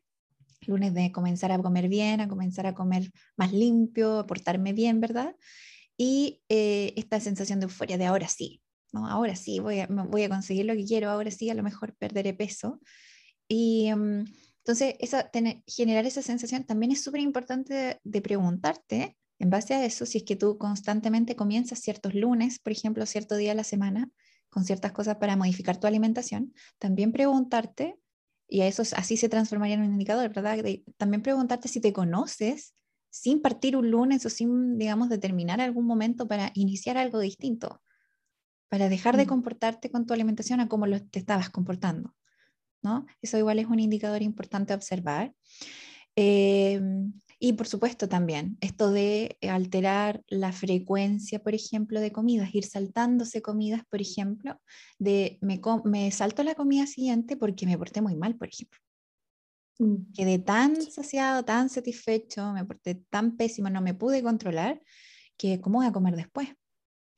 lunes 0.67 0.95
de 0.95 1.13
comenzar 1.13 1.53
a 1.53 1.59
comer 1.59 1.89
bien, 1.89 2.21
a 2.21 2.29
comenzar 2.29 2.67
a 2.67 2.75
comer 2.75 3.13
más 3.37 3.53
limpio, 3.53 4.19
a 4.19 4.27
portarme 4.27 4.73
bien, 4.73 5.01
¿verdad? 5.01 5.37
Y 5.97 6.43
eh, 6.49 6.93
esta 6.97 7.21
sensación 7.21 7.61
de 7.61 7.65
euforia 7.65 7.99
de 7.99 8.07
ahora 8.07 8.29
sí, 8.29 8.63
¿no? 8.93 9.09
Ahora 9.09 9.37
sí, 9.37 9.61
voy 9.61 9.81
a, 9.81 9.87
voy 9.87 10.25
a 10.25 10.29
conseguir 10.29 10.67
lo 10.67 10.75
que 10.75 10.85
quiero, 10.85 11.11
ahora 11.11 11.31
sí, 11.31 11.49
a 11.51 11.55
lo 11.55 11.63
mejor 11.63 11.95
perderé 11.97 12.35
peso. 12.35 12.81
Y 13.49 13.93
mm, 13.95 14.25
entonces, 14.59 14.97
esa, 14.99 15.31
generar 15.67 16.07
esa 16.07 16.23
sensación 16.23 16.65
también 16.65 16.93
es 16.93 17.03
súper 17.03 17.21
importante 17.21 18.01
de 18.03 18.21
preguntarte, 18.21 19.17
en 19.39 19.51
base 19.51 19.75
a 19.75 19.85
eso, 19.85 20.07
si 20.07 20.19
es 20.19 20.25
que 20.25 20.35
tú 20.35 20.59
constantemente 20.59 21.37
comienzas 21.37 21.81
ciertos 21.81 22.15
lunes, 22.15 22.59
por 22.59 22.73
ejemplo, 22.73 23.05
cierto 23.07 23.37
día 23.37 23.53
a 23.53 23.55
la 23.55 23.65
semana, 23.65 24.11
con 24.49 24.65
ciertas 24.65 24.93
cosas 24.93 25.17
para 25.17 25.37
modificar 25.37 25.79
tu 25.79 25.87
alimentación, 25.87 26.55
también 26.79 27.13
preguntarte, 27.13 27.99
y 28.49 28.61
a 28.61 28.67
eso 28.67 28.83
así 28.97 29.17
se 29.17 29.29
transformaría 29.29 29.75
en 29.75 29.83
un 29.83 29.93
indicador, 29.93 30.33
¿verdad? 30.33 30.59
también 30.97 31.23
preguntarte 31.23 31.69
si 31.69 31.81
te 31.81 31.93
conoces 31.93 32.75
sin 33.11 33.41
partir 33.41 33.77
un 33.77 33.91
lunes 33.91 34.25
o 34.27 34.31
sin, 34.31 34.79
digamos, 34.79 35.09
determinar 35.09 35.61
algún 35.61 35.87
momento 35.87 36.29
para 36.29 36.51
iniciar 36.55 36.99
algo 36.99 37.19
distinto, 37.19 37.83
para 38.69 38.89
dejar 38.89 39.17
de 39.17 39.25
mm. 39.25 39.29
comportarte 39.29 39.91
con 39.91 40.07
tu 40.07 40.13
alimentación 40.13 40.61
a 40.61 40.69
como 40.69 40.87
lo, 40.87 41.03
te 41.03 41.19
estabas 41.19 41.49
comportando, 41.49 42.15
¿no? 42.83 43.07
Eso 43.23 43.39
igual 43.39 43.59
es 43.59 43.67
un 43.67 43.81
indicador 43.81 44.23
importante 44.23 44.73
a 44.73 44.77
observar. 44.77 45.35
Eh, 46.15 46.81
y 47.39 47.53
por 47.53 47.67
supuesto 47.67 48.09
también 48.09 48.57
esto 48.61 48.91
de 48.91 49.37
alterar 49.43 50.23
la 50.29 50.53
frecuencia, 50.53 51.43
por 51.43 51.55
ejemplo, 51.55 52.01
de 52.01 52.11
comidas, 52.11 52.55
ir 52.55 52.65
saltándose 52.65 53.43
comidas, 53.43 53.83
por 53.91 54.01
ejemplo, 54.01 54.61
de 54.99 55.39
me, 55.43 55.61
me 55.85 56.11
salto 56.11 56.43
la 56.43 56.55
comida 56.55 56.87
siguiente 56.87 57.37
porque 57.37 57.67
me 57.67 57.77
porté 57.77 58.01
muy 58.01 58.17
mal, 58.17 58.37
por 58.37 58.49
ejemplo. 58.49 58.81
Mm. 59.79 60.13
Quedé 60.15 60.39
tan 60.39 60.81
saciado, 60.81 61.45
tan 61.45 61.69
satisfecho, 61.69 62.53
me 62.53 62.65
porté 62.65 62.95
tan 63.11 63.37
pésimo, 63.37 63.69
no 63.69 63.83
me 63.83 63.93
pude 63.93 64.23
controlar, 64.23 64.81
que 65.37 65.61
¿cómo 65.61 65.79
voy 65.79 65.87
a 65.87 65.93
comer 65.93 66.17
después? 66.17 66.49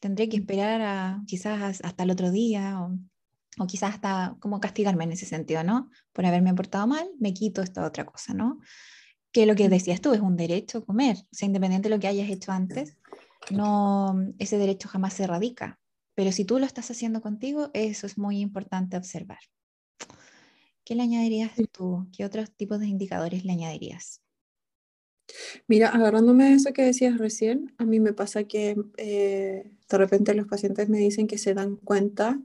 Tendré 0.00 0.28
que 0.28 0.38
mm. 0.38 0.40
esperar 0.40 0.80
a, 0.80 1.22
quizás 1.28 1.80
hasta 1.84 2.02
el 2.02 2.10
otro 2.10 2.32
día 2.32 2.80
o, 2.80 2.98
o 3.62 3.66
quizás 3.68 3.94
hasta 3.94 4.37
como 4.40 4.60
castigarme 4.60 5.04
en 5.04 5.12
ese 5.12 5.26
sentido, 5.26 5.62
¿no? 5.62 5.90
Por 6.12 6.26
haberme 6.26 6.54
portado 6.54 6.88
mal, 6.88 7.08
me 7.20 7.32
quito 7.32 7.62
esta 7.62 7.87
otra 7.87 8.04
cosa, 8.04 8.34
¿no? 8.34 8.58
Que 9.32 9.47
lo 9.47 9.54
que 9.54 9.68
decías 9.68 10.00
tú 10.00 10.12
es 10.12 10.20
un 10.20 10.37
derecho 10.37 10.78
a 10.78 10.85
comer, 10.85 11.16
o 11.16 11.35
sea, 11.35 11.47
independiente 11.47 11.88
de 11.88 11.94
lo 11.94 12.00
que 12.00 12.08
hayas 12.08 12.30
hecho 12.30 12.52
antes, 12.52 12.97
no, 13.50 14.14
ese 14.38 14.58
derecho 14.58 14.88
jamás 14.88 15.14
se 15.14 15.25
erradica. 15.25 15.78
Pero 16.14 16.32
si 16.32 16.44
tú 16.44 16.58
lo 16.58 16.66
estás 16.66 16.90
haciendo 16.90 17.20
contigo, 17.20 17.70
eso 17.75 18.06
es 18.06 18.18
muy 18.18 18.40
importante 18.40 18.97
observar. 18.97 19.38
¿Qué 20.84 20.95
le 20.95 21.02
añadirías 21.02 21.52
tú? 21.71 22.08
¿Qué 22.17 22.25
otros 22.25 22.50
tipos 22.50 22.80
de 22.80 22.86
indicadores 22.86 23.45
le 23.45 23.52
añadirías? 23.52 24.23
Mira, 25.67 25.91
agarrándome 25.91 26.47
de 26.47 26.54
eso 26.54 26.73
que 26.73 26.82
decías 26.82 27.19
recién, 27.19 27.75
a 27.76 27.84
mí 27.84 28.00
me 28.00 28.14
pasa 28.14 28.45
que 28.45 28.76
eh, 28.97 29.71
de 29.88 29.99
repente 29.99 30.34
los 30.34 30.47
pacientes 30.47 30.88
me 30.88 30.99
dicen 30.99 31.26
que 31.26 31.38
se 31.38 31.54
dan 31.54 31.76
cuenta 31.76 32.41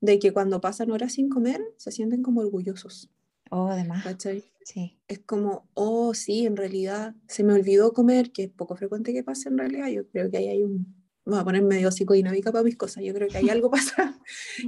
de 0.00 0.18
que 0.18 0.32
cuando 0.32 0.60
pasan 0.60 0.90
horas 0.90 1.14
sin 1.14 1.28
comer, 1.28 1.62
se 1.76 1.90
sienten 1.90 2.22
como 2.22 2.42
orgullosos. 2.42 3.10
Oh, 3.50 3.68
además. 3.68 4.04
Sí. 4.68 4.98
Es 5.08 5.20
como, 5.20 5.66
oh, 5.72 6.12
sí, 6.12 6.44
en 6.44 6.54
realidad 6.54 7.14
se 7.26 7.42
me 7.42 7.54
olvidó 7.54 7.94
comer, 7.94 8.32
que 8.32 8.44
es 8.44 8.50
poco 8.50 8.76
frecuente 8.76 9.14
que 9.14 9.24
pase 9.24 9.48
en 9.48 9.56
realidad. 9.56 9.88
Yo 9.88 10.06
creo 10.08 10.30
que 10.30 10.36
ahí 10.36 10.48
hay 10.48 10.62
un. 10.62 10.94
Voy 11.24 11.38
a 11.38 11.44
poner 11.44 11.62
medio 11.62 11.90
psicodinámica 11.90 12.52
para 12.52 12.64
mis 12.64 12.76
cosas. 12.76 13.02
Yo 13.02 13.14
creo 13.14 13.28
que 13.28 13.38
hay 13.38 13.48
algo 13.48 13.70
pasa 13.70 14.20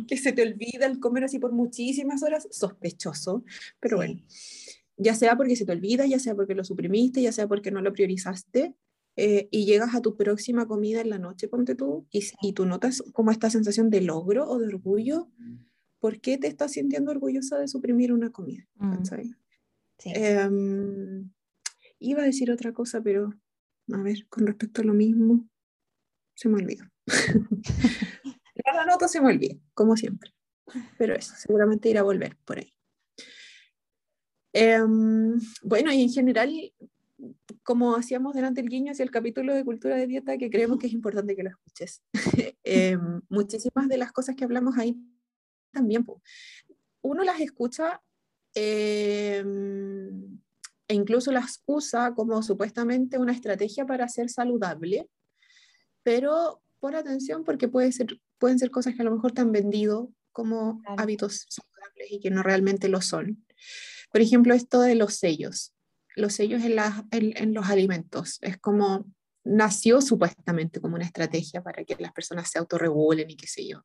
que 0.09 0.17
se 0.17 0.33
te 0.33 0.43
olvida 0.43 0.87
el 0.87 1.01
comer 1.01 1.25
así 1.25 1.39
por 1.39 1.53
muchísimas 1.53 2.23
horas, 2.23 2.49
sospechoso, 2.51 3.45
pero 3.79 3.99
bueno. 3.99 4.23
Ya 4.97 5.15
sea 5.15 5.37
porque 5.37 5.55
se 5.55 5.67
te 5.67 5.73
olvida, 5.73 6.07
ya 6.07 6.19
sea 6.19 6.35
porque 6.35 6.55
lo 6.55 6.65
suprimiste, 6.65 7.21
ya 7.21 7.33
sea 7.33 7.47
porque 7.47 7.71
no 7.71 7.83
lo 7.83 7.93
priorizaste, 7.93 8.75
eh, 9.17 9.49
y 9.51 9.67
llegas 9.67 9.95
a 9.95 10.01
tu 10.01 10.17
próxima 10.17 10.67
comida 10.67 11.03
en 11.03 11.11
la 11.11 11.19
noche, 11.19 11.49
ponte 11.49 11.75
tú, 11.75 12.07
y, 12.11 12.23
y 12.41 12.53
tú 12.55 12.65
notas 12.65 13.03
como 13.13 13.31
esta 13.31 13.51
sensación 13.51 13.91
de 13.91 14.01
logro 14.01 14.49
o 14.49 14.59
de 14.59 14.67
orgullo 14.67 15.29
¿por 16.01 16.21
qué 16.21 16.39
te 16.39 16.49
estás 16.49 16.73
sintiendo 16.73 17.13
orgullosa 17.13 17.59
de 17.59 17.69
suprimir 17.69 18.13
una 18.13 18.31
comida? 18.31 18.67
Mm. 18.77 19.03
Em, 20.05 21.31
iba 21.99 22.23
a 22.23 22.27
decir 22.27 22.51
otra 22.51 22.73
cosa, 22.73 23.01
pero 23.03 23.31
a 23.93 24.03
ver, 24.03 24.27
con 24.29 24.47
respecto 24.47 24.83
a 24.83 24.85
lo 24.85 24.95
mismo, 24.95 25.49
se 26.35 26.49
me 26.49 26.57
olvidó. 26.57 26.85
la 28.75 28.87
nota 28.87 29.09
se 29.09 29.21
me 29.21 29.29
olvidó, 29.29 29.59
como 29.75 29.97
siempre. 29.97 30.33
Pero 30.99 31.15
eso, 31.15 31.35
seguramente 31.37 31.89
irá 31.89 32.01
a 32.01 32.05
volver 32.05 32.37
por 32.45 32.59
ahí. 32.59 32.73
Em, 34.53 35.39
bueno, 35.63 35.93
y 35.93 36.03
en 36.03 36.11
general, 36.11 36.73
como 37.63 37.97
hacíamos 37.97 38.35
delante 38.35 38.61
el 38.61 38.69
guiño 38.69 38.93
hacia 38.93 39.03
el 39.03 39.11
capítulo 39.11 39.55
de 39.55 39.65
cultura 39.65 39.97
de 39.97 40.07
dieta, 40.07 40.39
que 40.39 40.51
creemos 40.51 40.79
que 40.79 40.87
es 40.87 40.93
importante 40.93 41.37
que 41.37 41.43
lo 41.43 41.51
escuches. 41.51 42.03
Em, 42.63 43.21
muchísimas 43.29 43.89
de 43.89 43.99
las 43.99 44.13
cosas 44.13 44.37
que 44.37 44.45
hablamos 44.45 44.79
ahí 44.79 44.97
también. 45.73 46.07
Uno 47.03 47.25
las 47.25 47.41
escucha 47.41 48.03
em, 48.55 50.39
e 50.89 50.95
incluso 50.95 51.33
las 51.33 51.63
usa 51.67 52.15
como 52.15 52.43
supuestamente 52.43 53.19
una 53.19 53.33
estrategia 53.33 53.87
para 53.87 54.09
ser 54.09 54.29
saludable, 54.29 55.09
pero 56.03 56.63
pon 56.81 56.95
atención 56.95 57.45
porque 57.45 57.69
puede 57.69 57.93
ser, 57.93 58.21
pueden 58.39 58.59
ser 58.59 58.71
cosas 58.71 58.95
que 58.95 59.03
a 59.03 59.05
lo 59.05 59.13
mejor 59.13 59.33
te 59.33 59.41
han 59.43 59.53
vendido 59.53 60.13
como 60.33 60.83
hábitos 60.97 61.47
saludables 61.49 62.11
y 62.11 62.21
que 62.21 62.31
no 62.31 62.43
realmente 62.43 62.89
lo 62.89 63.01
son. 63.01 63.45
Por 64.11 64.21
ejemplo, 64.21 64.55
esto 64.55 64.81
de 64.81 64.95
los 64.95 65.15
sellos. 65.15 65.73
Los 66.17 66.35
sellos 66.35 66.63
en, 66.65 66.77
en, 67.11 67.55
los 67.55 67.69
alimentos. 67.69 68.39
Es 68.41 68.59
como 68.59 69.07
nació 69.45 70.01
supuestamente 70.01 70.81
como 70.81 70.97
una 70.97 71.05
estrategia 71.05 71.63
para 71.63 71.85
que 71.85 71.97
las 71.99 72.13
personas 72.13 72.51
se 72.51 72.59
autorregulen 72.59 73.31
y 73.31 73.37
qué 73.37 73.47
sé 73.47 73.67
yo 73.67 73.85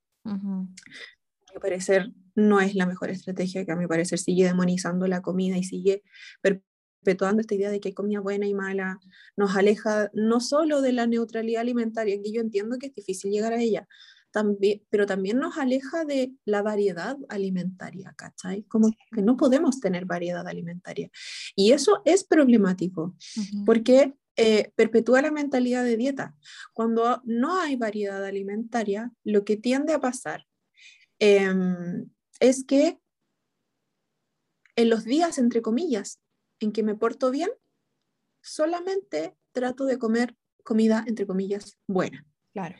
mi 1.55 1.61
parecer 1.61 2.11
no 2.35 2.59
es 2.61 2.75
la 2.75 2.85
mejor 2.85 3.09
estrategia, 3.09 3.65
que 3.65 3.71
a 3.71 3.75
mi 3.75 3.87
parecer 3.87 4.19
sigue 4.19 4.45
demonizando 4.45 5.07
la 5.07 5.21
comida 5.21 5.57
y 5.57 5.63
sigue 5.63 6.03
perpetuando 6.41 7.41
esta 7.41 7.55
idea 7.55 7.69
de 7.69 7.79
que 7.79 7.89
hay 7.89 7.93
comida 7.93 8.19
buena 8.19 8.47
y 8.47 8.53
mala, 8.53 8.99
nos 9.35 9.55
aleja 9.55 10.09
no 10.13 10.39
solo 10.39 10.81
de 10.81 10.91
la 10.91 11.07
neutralidad 11.07 11.61
alimentaria, 11.61 12.21
que 12.21 12.31
yo 12.31 12.41
entiendo 12.41 12.77
que 12.77 12.87
es 12.87 12.95
difícil 12.95 13.31
llegar 13.31 13.53
a 13.53 13.61
ella, 13.61 13.87
también, 14.31 14.81
pero 14.89 15.05
también 15.05 15.39
nos 15.39 15.57
aleja 15.57 16.03
de 16.03 16.33
la 16.43 16.61
variedad 16.61 17.17
alimentaria, 17.29 18.13
¿cachai? 18.17 18.63
Como 18.63 18.91
que 19.13 19.21
no 19.21 19.37
podemos 19.37 19.79
tener 19.79 20.05
variedad 20.05 20.45
alimentaria. 20.45 21.09
Y 21.55 21.71
eso 21.71 22.01
es 22.03 22.25
problemático, 22.25 23.15
porque 23.65 24.15
eh, 24.35 24.73
perpetúa 24.75 25.21
la 25.21 25.31
mentalidad 25.31 25.85
de 25.85 25.95
dieta. 25.95 26.35
Cuando 26.73 27.21
no 27.23 27.57
hay 27.61 27.77
variedad 27.77 28.25
alimentaria, 28.25 29.13
lo 29.23 29.45
que 29.45 29.55
tiende 29.55 29.93
a 29.93 30.01
pasar 30.01 30.45
Em, 31.19 32.09
es 32.39 32.63
que 32.65 32.99
en 34.75 34.89
los 34.89 35.05
días, 35.05 35.37
entre 35.37 35.61
comillas, 35.61 36.19
en 36.59 36.71
que 36.71 36.83
me 36.83 36.95
porto 36.95 37.31
bien, 37.31 37.49
solamente 38.41 39.35
trato 39.51 39.85
de 39.85 39.97
comer 39.97 40.35
comida, 40.63 41.03
entre 41.07 41.25
comillas, 41.25 41.77
buena. 41.87 42.25
Claro. 42.53 42.75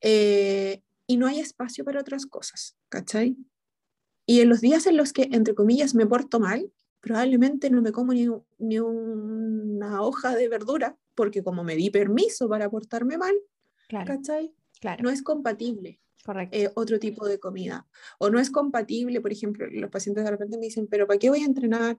Eh, 0.00 0.82
y 1.06 1.16
no 1.16 1.26
hay 1.26 1.40
espacio 1.40 1.84
para 1.84 2.00
otras 2.00 2.26
cosas, 2.26 2.76
¿cachai? 2.88 3.36
Y 4.26 4.40
en 4.40 4.48
los 4.48 4.60
días 4.60 4.86
en 4.86 4.96
los 4.96 5.12
que, 5.12 5.28
entre 5.32 5.54
comillas, 5.54 5.94
me 5.94 6.06
porto 6.06 6.40
mal, 6.40 6.72
probablemente 7.00 7.70
no 7.70 7.82
me 7.82 7.92
como 7.92 8.12
ni, 8.12 8.28
ni 8.58 8.78
una 8.78 10.02
hoja 10.02 10.34
de 10.36 10.48
verdura, 10.48 10.96
porque 11.14 11.42
como 11.42 11.64
me 11.64 11.76
di 11.76 11.90
permiso 11.90 12.48
para 12.48 12.70
portarme 12.70 13.18
mal, 13.18 13.34
claro. 13.88 14.06
¿cachai? 14.06 14.54
Claro. 14.80 15.02
No 15.02 15.10
es 15.10 15.22
compatible. 15.22 16.00
Eh, 16.50 16.70
otro 16.74 16.98
tipo 16.98 17.26
de 17.26 17.38
comida. 17.38 17.86
O 18.18 18.30
no 18.30 18.38
es 18.38 18.50
compatible, 18.50 19.20
por 19.20 19.32
ejemplo, 19.32 19.66
los 19.70 19.90
pacientes 19.90 20.24
de 20.24 20.30
repente 20.30 20.58
me 20.58 20.66
dicen, 20.66 20.86
pero 20.86 21.06
¿para 21.06 21.18
qué 21.18 21.30
voy 21.30 21.42
a 21.42 21.46
entrenar 21.46 21.98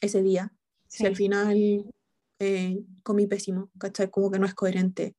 ese 0.00 0.22
día? 0.22 0.52
Si 0.88 1.06
al 1.06 1.16
final 1.16 1.84
eh, 2.38 2.80
comí 3.02 3.26
pésimo, 3.26 3.70
¿cachai? 3.78 4.10
Como 4.10 4.30
que 4.30 4.38
no 4.38 4.46
es 4.46 4.54
coherente. 4.54 5.16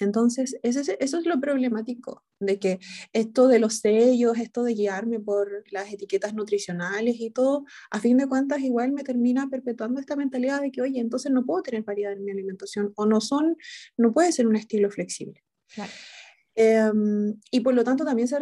Entonces, 0.00 0.56
eso 0.62 0.80
es, 0.80 0.88
eso 1.00 1.18
es 1.18 1.26
lo 1.26 1.38
problemático, 1.40 2.24
de 2.40 2.58
que 2.58 2.80
esto 3.12 3.46
de 3.46 3.58
los 3.58 3.76
sellos, 3.76 4.38
esto 4.38 4.64
de 4.64 4.74
guiarme 4.74 5.20
por 5.20 5.64
las 5.70 5.92
etiquetas 5.92 6.34
nutricionales 6.34 7.20
y 7.20 7.30
todo, 7.30 7.64
a 7.90 8.00
fin 8.00 8.16
de 8.16 8.26
cuentas 8.26 8.60
igual 8.60 8.92
me 8.92 9.04
termina 9.04 9.48
perpetuando 9.48 10.00
esta 10.00 10.16
mentalidad 10.16 10.60
de 10.60 10.72
que, 10.72 10.82
oye, 10.82 10.98
entonces 10.98 11.30
no 11.30 11.44
puedo 11.44 11.62
tener 11.62 11.84
variedad 11.84 12.12
en 12.12 12.24
mi 12.24 12.32
alimentación 12.32 12.92
o 12.96 13.06
no 13.06 13.20
son, 13.20 13.56
no 13.96 14.12
puede 14.12 14.32
ser 14.32 14.46
un 14.46 14.56
estilo 14.56 14.90
flexible. 14.90 15.44
Em, 16.54 17.40
y 17.50 17.60
por 17.60 17.74
lo 17.74 17.84
tanto 17.84 18.04
también 18.04 18.28
se, 18.28 18.38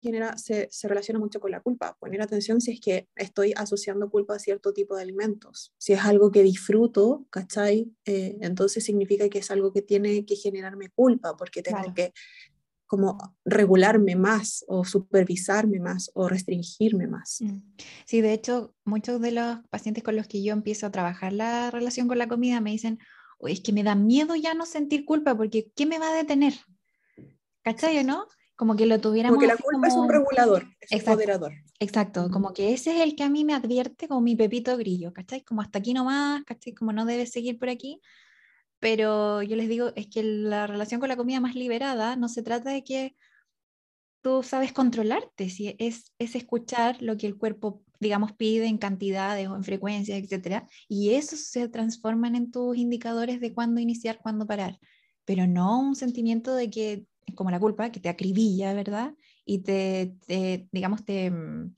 genera, 0.00 0.38
se, 0.38 0.68
se, 0.70 0.88
relaciona 0.88 1.18
mucho 1.18 1.40
con 1.40 1.50
la 1.50 1.60
culpa. 1.60 1.96
Poner 2.00 2.22
atención 2.22 2.60
si 2.60 2.72
es 2.72 2.80
que 2.80 3.08
estoy 3.16 3.52
asociando 3.56 4.10
culpa 4.10 4.36
a 4.36 4.38
cierto 4.38 4.72
tipo 4.72 4.96
de 4.96 5.02
alimentos. 5.02 5.74
Si 5.78 5.92
es 5.92 6.00
algo 6.00 6.30
que 6.30 6.42
disfruto, 6.42 7.26
¿cachai? 7.30 7.92
Eh, 8.04 8.38
entonces 8.40 8.84
significa 8.84 9.28
que 9.28 9.38
es 9.40 9.50
algo 9.50 9.72
que 9.72 9.82
tiene 9.82 10.24
que 10.24 10.36
generarme 10.36 10.88
culpa 10.90 11.36
porque 11.36 11.62
tengo 11.62 11.92
que 11.94 12.12
como 12.90 13.36
regularme 13.44 14.16
más 14.16 14.64
o 14.66 14.84
supervisarme 14.84 15.78
más 15.78 16.10
o 16.14 16.28
restringirme 16.28 17.06
más. 17.06 17.36
Mm. 17.40 17.58
Sí, 18.04 18.20
de 18.20 18.32
hecho, 18.32 18.74
muchos 18.84 19.20
de 19.20 19.30
los 19.30 19.58
pacientes 19.68 20.02
con 20.02 20.16
los 20.16 20.26
que 20.26 20.42
yo 20.42 20.52
empiezo 20.52 20.86
a 20.86 20.90
trabajar 20.90 21.32
la 21.32 21.70
relación 21.70 22.08
con 22.08 22.18
la 22.18 22.26
comida 22.26 22.60
me 22.60 22.72
dicen, 22.72 22.98
es 23.48 23.60
que 23.60 23.72
me 23.72 23.84
da 23.84 23.94
miedo 23.94 24.34
ya 24.34 24.54
no 24.54 24.66
sentir 24.66 25.04
culpa 25.04 25.36
porque 25.36 25.70
¿qué 25.76 25.86
me 25.86 26.00
va 26.00 26.10
a 26.10 26.16
detener? 26.16 26.54
¿Cachai 27.62 27.98
o 27.98 28.04
no? 28.04 28.26
como 28.60 28.76
que 28.76 28.84
lo 28.84 29.00
tuviéramos. 29.00 29.36
Porque 29.36 29.46
la 29.46 29.56
culpa 29.56 29.88
es 29.88 29.94
un 29.94 30.06
regulador, 30.06 30.66
es 30.82 31.02
un 31.02 31.12
moderador. 31.12 31.54
Exacto, 31.78 32.30
como 32.30 32.52
que 32.52 32.74
ese 32.74 32.94
es 32.94 33.00
el 33.00 33.16
que 33.16 33.22
a 33.22 33.30
mí 33.30 33.42
me 33.42 33.54
advierte 33.54 34.06
como 34.06 34.20
mi 34.20 34.36
pepito 34.36 34.76
grillo, 34.76 35.14
¿cachai? 35.14 35.42
Como 35.42 35.62
hasta 35.62 35.78
aquí 35.78 35.94
nomás, 35.94 36.44
¿cachai? 36.44 36.74
Como 36.74 36.92
no 36.92 37.06
debes 37.06 37.30
seguir 37.30 37.58
por 37.58 37.70
aquí. 37.70 38.02
Pero 38.78 39.40
yo 39.40 39.56
les 39.56 39.66
digo, 39.66 39.92
es 39.96 40.08
que 40.08 40.22
la 40.22 40.66
relación 40.66 41.00
con 41.00 41.08
la 41.08 41.16
comida 41.16 41.40
más 41.40 41.54
liberada 41.54 42.16
no 42.16 42.28
se 42.28 42.42
trata 42.42 42.68
de 42.68 42.84
que 42.84 43.16
tú 44.20 44.42
sabes 44.42 44.74
controlarte, 44.74 45.48
si 45.48 45.74
es, 45.78 46.12
es 46.18 46.34
escuchar 46.34 47.00
lo 47.00 47.16
que 47.16 47.26
el 47.26 47.38
cuerpo, 47.38 47.82
digamos, 47.98 48.32
pide 48.32 48.66
en 48.66 48.76
cantidades 48.76 49.48
o 49.48 49.56
en 49.56 49.64
frecuencias, 49.64 50.22
etcétera, 50.22 50.68
y 50.86 51.14
eso 51.14 51.34
se 51.34 51.66
transforman 51.70 52.36
en 52.36 52.50
tus 52.50 52.76
indicadores 52.76 53.40
de 53.40 53.54
cuándo 53.54 53.80
iniciar, 53.80 54.18
cuándo 54.18 54.46
parar, 54.46 54.78
pero 55.24 55.46
no 55.46 55.80
un 55.80 55.96
sentimiento 55.96 56.54
de 56.54 56.68
que 56.68 57.06
como 57.34 57.50
la 57.50 57.60
culpa, 57.60 57.90
que 57.90 58.00
te 58.00 58.08
acribilla, 58.08 58.74
¿verdad? 58.74 59.14
Y 59.44 59.60
te, 59.60 60.16
digamos, 60.72 61.04
te, 61.04 61.30
mm, 61.30 61.74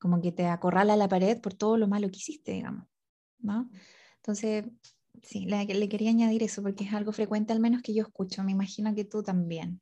como 0.00 0.20
que 0.20 0.32
te 0.32 0.46
acorrala 0.46 0.94
a 0.94 0.96
la 0.96 1.08
pared 1.08 1.40
por 1.40 1.54
todo 1.54 1.76
lo 1.76 1.88
malo 1.88 2.10
que 2.10 2.18
hiciste, 2.18 2.52
digamos, 2.52 2.86
¿no? 3.38 3.70
Entonces, 4.16 4.64
sí, 5.22 5.46
le, 5.46 5.64
le 5.64 5.88
quería 5.88 6.10
añadir 6.10 6.42
eso 6.42 6.62
porque 6.62 6.84
es 6.84 6.92
algo 6.92 7.12
frecuente 7.12 7.52
al 7.52 7.60
menos 7.60 7.82
que 7.82 7.94
yo 7.94 8.02
escucho, 8.02 8.42
me 8.42 8.52
imagino 8.52 8.94
que 8.94 9.04
tú 9.04 9.22
también. 9.22 9.80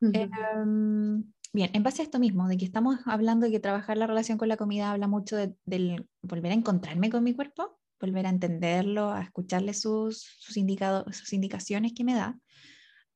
Em, 0.00 1.24
bien, 1.52 1.70
en 1.72 1.82
base 1.82 2.02
a 2.02 2.04
esto 2.04 2.18
mismo, 2.18 2.46
de 2.48 2.56
que 2.56 2.64
estamos 2.64 3.00
hablando 3.04 3.46
de 3.46 3.52
que 3.52 3.60
trabajar 3.60 3.96
la 3.96 4.06
relación 4.06 4.38
con 4.38 4.48
la 4.48 4.56
comida 4.56 4.92
habla 4.92 5.08
mucho 5.08 5.36
de, 5.36 5.54
del 5.64 6.08
volver 6.22 6.52
a 6.52 6.54
encontrarme 6.54 7.10
con 7.10 7.24
mi 7.24 7.34
cuerpo, 7.34 7.80
volver 8.00 8.26
a 8.26 8.30
entenderlo, 8.30 9.10
a 9.10 9.22
escucharle 9.22 9.74
sus, 9.74 10.22
sus, 10.38 10.54
sus 10.54 11.32
indicaciones 11.32 11.92
que 11.94 12.04
me 12.04 12.14
da 12.14 12.38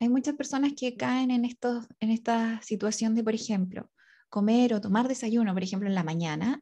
hay 0.03 0.09
muchas 0.09 0.35
personas 0.35 0.73
que 0.77 0.97
caen 0.97 1.31
en, 1.31 1.45
estos, 1.45 1.87
en 2.01 2.11
esta 2.11 2.61
situación 2.63 3.15
de, 3.15 3.23
por 3.23 3.37
ejemplo, 3.37 3.89
comer 4.29 4.75
o 4.75 4.81
tomar 4.81 5.07
desayuno, 5.07 5.55
por 5.55 5.63
ejemplo, 5.63 5.89
en 5.89 5.95
la 5.95 6.03
mañana, 6.03 6.61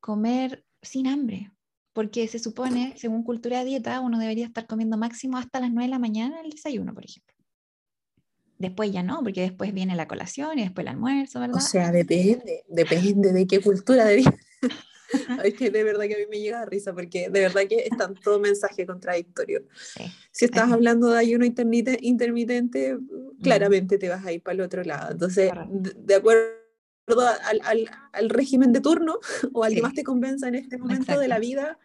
comer 0.00 0.64
sin 0.80 1.06
hambre, 1.06 1.52
porque 1.92 2.26
se 2.26 2.38
supone, 2.38 2.94
según 2.96 3.22
cultura 3.22 3.58
de 3.58 3.66
dieta, 3.66 4.00
uno 4.00 4.18
debería 4.18 4.46
estar 4.46 4.66
comiendo 4.66 4.96
máximo 4.96 5.36
hasta 5.36 5.60
las 5.60 5.70
9 5.70 5.88
de 5.88 5.90
la 5.90 5.98
mañana 5.98 6.40
el 6.40 6.52
desayuno, 6.52 6.94
por 6.94 7.04
ejemplo. 7.04 7.34
Después 8.56 8.90
ya 8.92 9.02
no, 9.02 9.22
porque 9.22 9.42
después 9.42 9.74
viene 9.74 9.94
la 9.94 10.08
colación 10.08 10.58
y 10.58 10.62
después 10.62 10.84
el 10.84 10.88
almuerzo, 10.88 11.40
¿verdad? 11.40 11.56
O 11.56 11.60
sea, 11.60 11.92
depende, 11.92 12.64
depende 12.66 13.34
de 13.34 13.46
qué 13.46 13.60
cultura 13.60 14.06
de 14.06 14.16
dieta. 14.16 14.36
es 15.44 15.54
que 15.54 15.70
de 15.70 15.84
verdad 15.84 16.04
que 16.04 16.14
a 16.14 16.18
mí 16.18 16.24
me 16.30 16.40
llega 16.40 16.62
a 16.62 16.66
risa 16.66 16.92
porque 16.92 17.28
de 17.30 17.40
verdad 17.40 17.62
que 17.68 17.84
están 17.90 18.14
todo 18.14 18.38
mensaje 18.38 18.86
contradictorio. 18.86 19.62
si 20.30 20.44
estás 20.44 20.70
hablando 20.70 21.10
de 21.10 21.18
ayuno 21.18 21.44
intermitente, 21.44 22.98
claramente 23.42 23.98
te 23.98 24.08
vas 24.08 24.24
a 24.24 24.32
ir 24.32 24.42
para 24.42 24.54
el 24.54 24.60
otro 24.62 24.82
lado. 24.84 25.12
Entonces, 25.12 25.50
de, 25.70 26.14
acuerdo 26.14 26.50
al, 27.44 27.60
al, 27.64 27.90
al, 28.12 28.30
régimen 28.30 28.72
de 28.72 28.80
turno 28.80 29.18
o 29.52 29.64
al 29.64 29.74
que 29.74 29.82
más 29.82 29.94
te 29.94 30.04
convenza 30.04 30.48
en 30.48 30.54
este 30.54 30.78
momento 30.78 31.18
de 31.18 31.28
la 31.28 31.38
vida, 31.38 31.78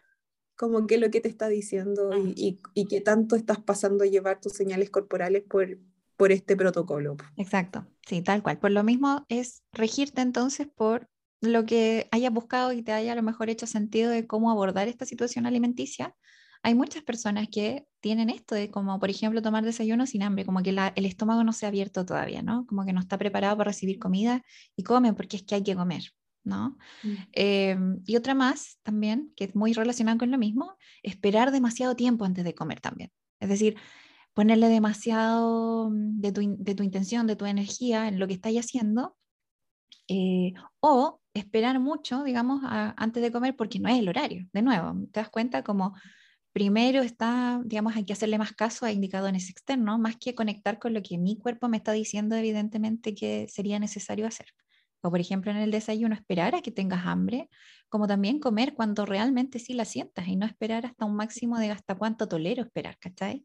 como 0.56 0.86
que 0.86 0.98
lo 0.98 1.10
que 1.10 1.20
te 1.20 1.28
está 1.28 1.48
diciendo 1.48 2.10
y, 2.16 2.32
y, 2.36 2.60
y 2.74 2.86
que 2.86 3.00
tanto 3.00 3.36
estás 3.36 3.58
pasando 3.58 4.04
a 4.04 4.06
llevar 4.06 4.40
tus 4.40 4.54
señales 4.54 4.90
corporales 4.90 5.42
por, 5.42 5.78
por 6.16 6.32
este 6.32 6.56
protocolo. 6.56 7.16
Exacto, 7.36 7.86
sí, 8.06 8.22
tal 8.22 8.42
cual. 8.42 8.58
Por 8.58 8.70
lo 8.70 8.82
mismo 8.82 9.24
es 9.28 9.62
regirte 9.72 10.22
entonces 10.22 10.66
por 10.66 11.08
lo 11.40 11.64
que 11.64 12.08
hayas 12.10 12.32
buscado 12.32 12.72
y 12.72 12.82
te 12.82 12.92
haya 12.92 13.12
a 13.12 13.16
lo 13.16 13.22
mejor 13.22 13.50
hecho 13.50 13.66
sentido 13.66 14.10
de 14.10 14.26
cómo 14.26 14.50
abordar 14.50 14.88
esta 14.88 15.04
situación 15.04 15.46
alimenticia, 15.46 16.14
hay 16.62 16.74
muchas 16.74 17.02
personas 17.02 17.48
que 17.48 17.86
tienen 18.00 18.30
esto 18.30 18.54
de 18.54 18.70
como, 18.70 18.98
por 18.98 19.10
ejemplo, 19.10 19.42
tomar 19.42 19.64
desayuno 19.64 20.06
sin 20.06 20.22
hambre, 20.22 20.44
como 20.44 20.62
que 20.62 20.70
el 20.70 21.06
estómago 21.06 21.44
no 21.44 21.52
se 21.52 21.66
ha 21.66 21.68
abierto 21.68 22.04
todavía, 22.04 22.42
¿no? 22.42 22.66
Como 22.66 22.84
que 22.84 22.92
no 22.92 23.00
está 23.00 23.18
preparado 23.18 23.56
para 23.56 23.70
recibir 23.70 23.98
comida 23.98 24.42
y 24.74 24.82
comen 24.82 25.14
porque 25.14 25.36
es 25.36 25.42
que 25.44 25.54
hay 25.54 25.62
que 25.62 25.76
comer, 25.76 26.02
¿no? 26.42 26.76
Mm. 27.02 27.14
Em, 27.32 28.02
y 28.04 28.16
otra 28.16 28.34
más 28.34 28.78
también, 28.82 29.32
que 29.36 29.44
es 29.44 29.54
muy 29.54 29.74
relacionada 29.74 30.18
con 30.18 30.30
lo 30.30 30.38
mismo, 30.38 30.76
esperar 31.02 31.52
demasiado 31.52 31.94
tiempo 31.94 32.24
antes 32.24 32.44
de 32.44 32.54
comer 32.54 32.80
también. 32.80 33.12
Es 33.38 33.48
decir, 33.48 33.76
ponerle 34.34 34.68
demasiado 34.68 35.90
mm, 35.90 36.20
de 36.20 36.32
tu, 36.32 36.56
de 36.58 36.74
tu 36.74 36.82
intención, 36.82 37.26
de 37.26 37.36
tu 37.36 37.46
energía 37.46 38.08
en 38.08 38.18
lo 38.18 38.26
que 38.26 38.34
estáis 38.34 38.58
haciendo, 38.58 39.16
eh, 40.08 40.52
o 40.80 41.20
esperar 41.38 41.80
mucho, 41.80 42.24
digamos, 42.24 42.60
antes 42.64 43.22
de 43.22 43.32
comer 43.32 43.56
porque 43.56 43.78
no 43.78 43.88
es 43.88 43.98
el 43.98 44.08
horario. 44.08 44.46
De 44.52 44.62
nuevo, 44.62 44.94
te 45.12 45.20
das 45.20 45.30
cuenta 45.30 45.62
como 45.62 45.94
primero 46.52 47.02
está, 47.02 47.60
digamos, 47.64 47.96
hay 47.96 48.04
que 48.04 48.14
hacerle 48.14 48.38
más 48.38 48.52
caso 48.52 48.86
a 48.86 48.92
indicadores 48.92 49.50
externos, 49.50 49.98
más 49.98 50.16
que 50.16 50.34
conectar 50.34 50.78
con 50.78 50.94
lo 50.94 51.02
que 51.02 51.18
mi 51.18 51.38
cuerpo 51.38 51.68
me 51.68 51.76
está 51.76 51.92
diciendo 51.92 52.34
evidentemente 52.34 53.14
que 53.14 53.46
sería 53.48 53.78
necesario 53.78 54.26
hacer. 54.26 54.46
O 55.02 55.10
por 55.10 55.20
ejemplo 55.20 55.50
en 55.50 55.58
el 55.58 55.70
desayuno 55.70 56.14
esperar 56.14 56.54
a 56.54 56.62
que 56.62 56.72
tengas 56.72 57.06
hambre, 57.06 57.48
como 57.88 58.06
también 58.06 58.40
comer 58.40 58.74
cuando 58.74 59.04
realmente 59.06 59.58
sí 59.58 59.74
la 59.74 59.84
sientas 59.84 60.26
y 60.28 60.36
no 60.36 60.46
esperar 60.46 60.86
hasta 60.86 61.04
un 61.04 61.14
máximo 61.14 61.58
de 61.58 61.70
hasta 61.70 61.94
cuánto 61.94 62.26
tolero 62.26 62.62
esperar, 62.62 62.98
¿cachai? 62.98 63.44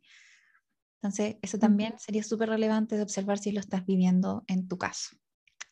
Entonces, 1.01 1.37
eso 1.41 1.57
también 1.57 1.95
sería 1.97 2.23
súper 2.23 2.49
relevante 2.49 2.95
de 2.95 3.01
observar 3.01 3.39
si 3.39 3.51
lo 3.51 3.59
estás 3.59 3.85
viviendo 3.85 4.43
en 4.47 4.67
tu 4.67 4.77
caso. 4.77 5.17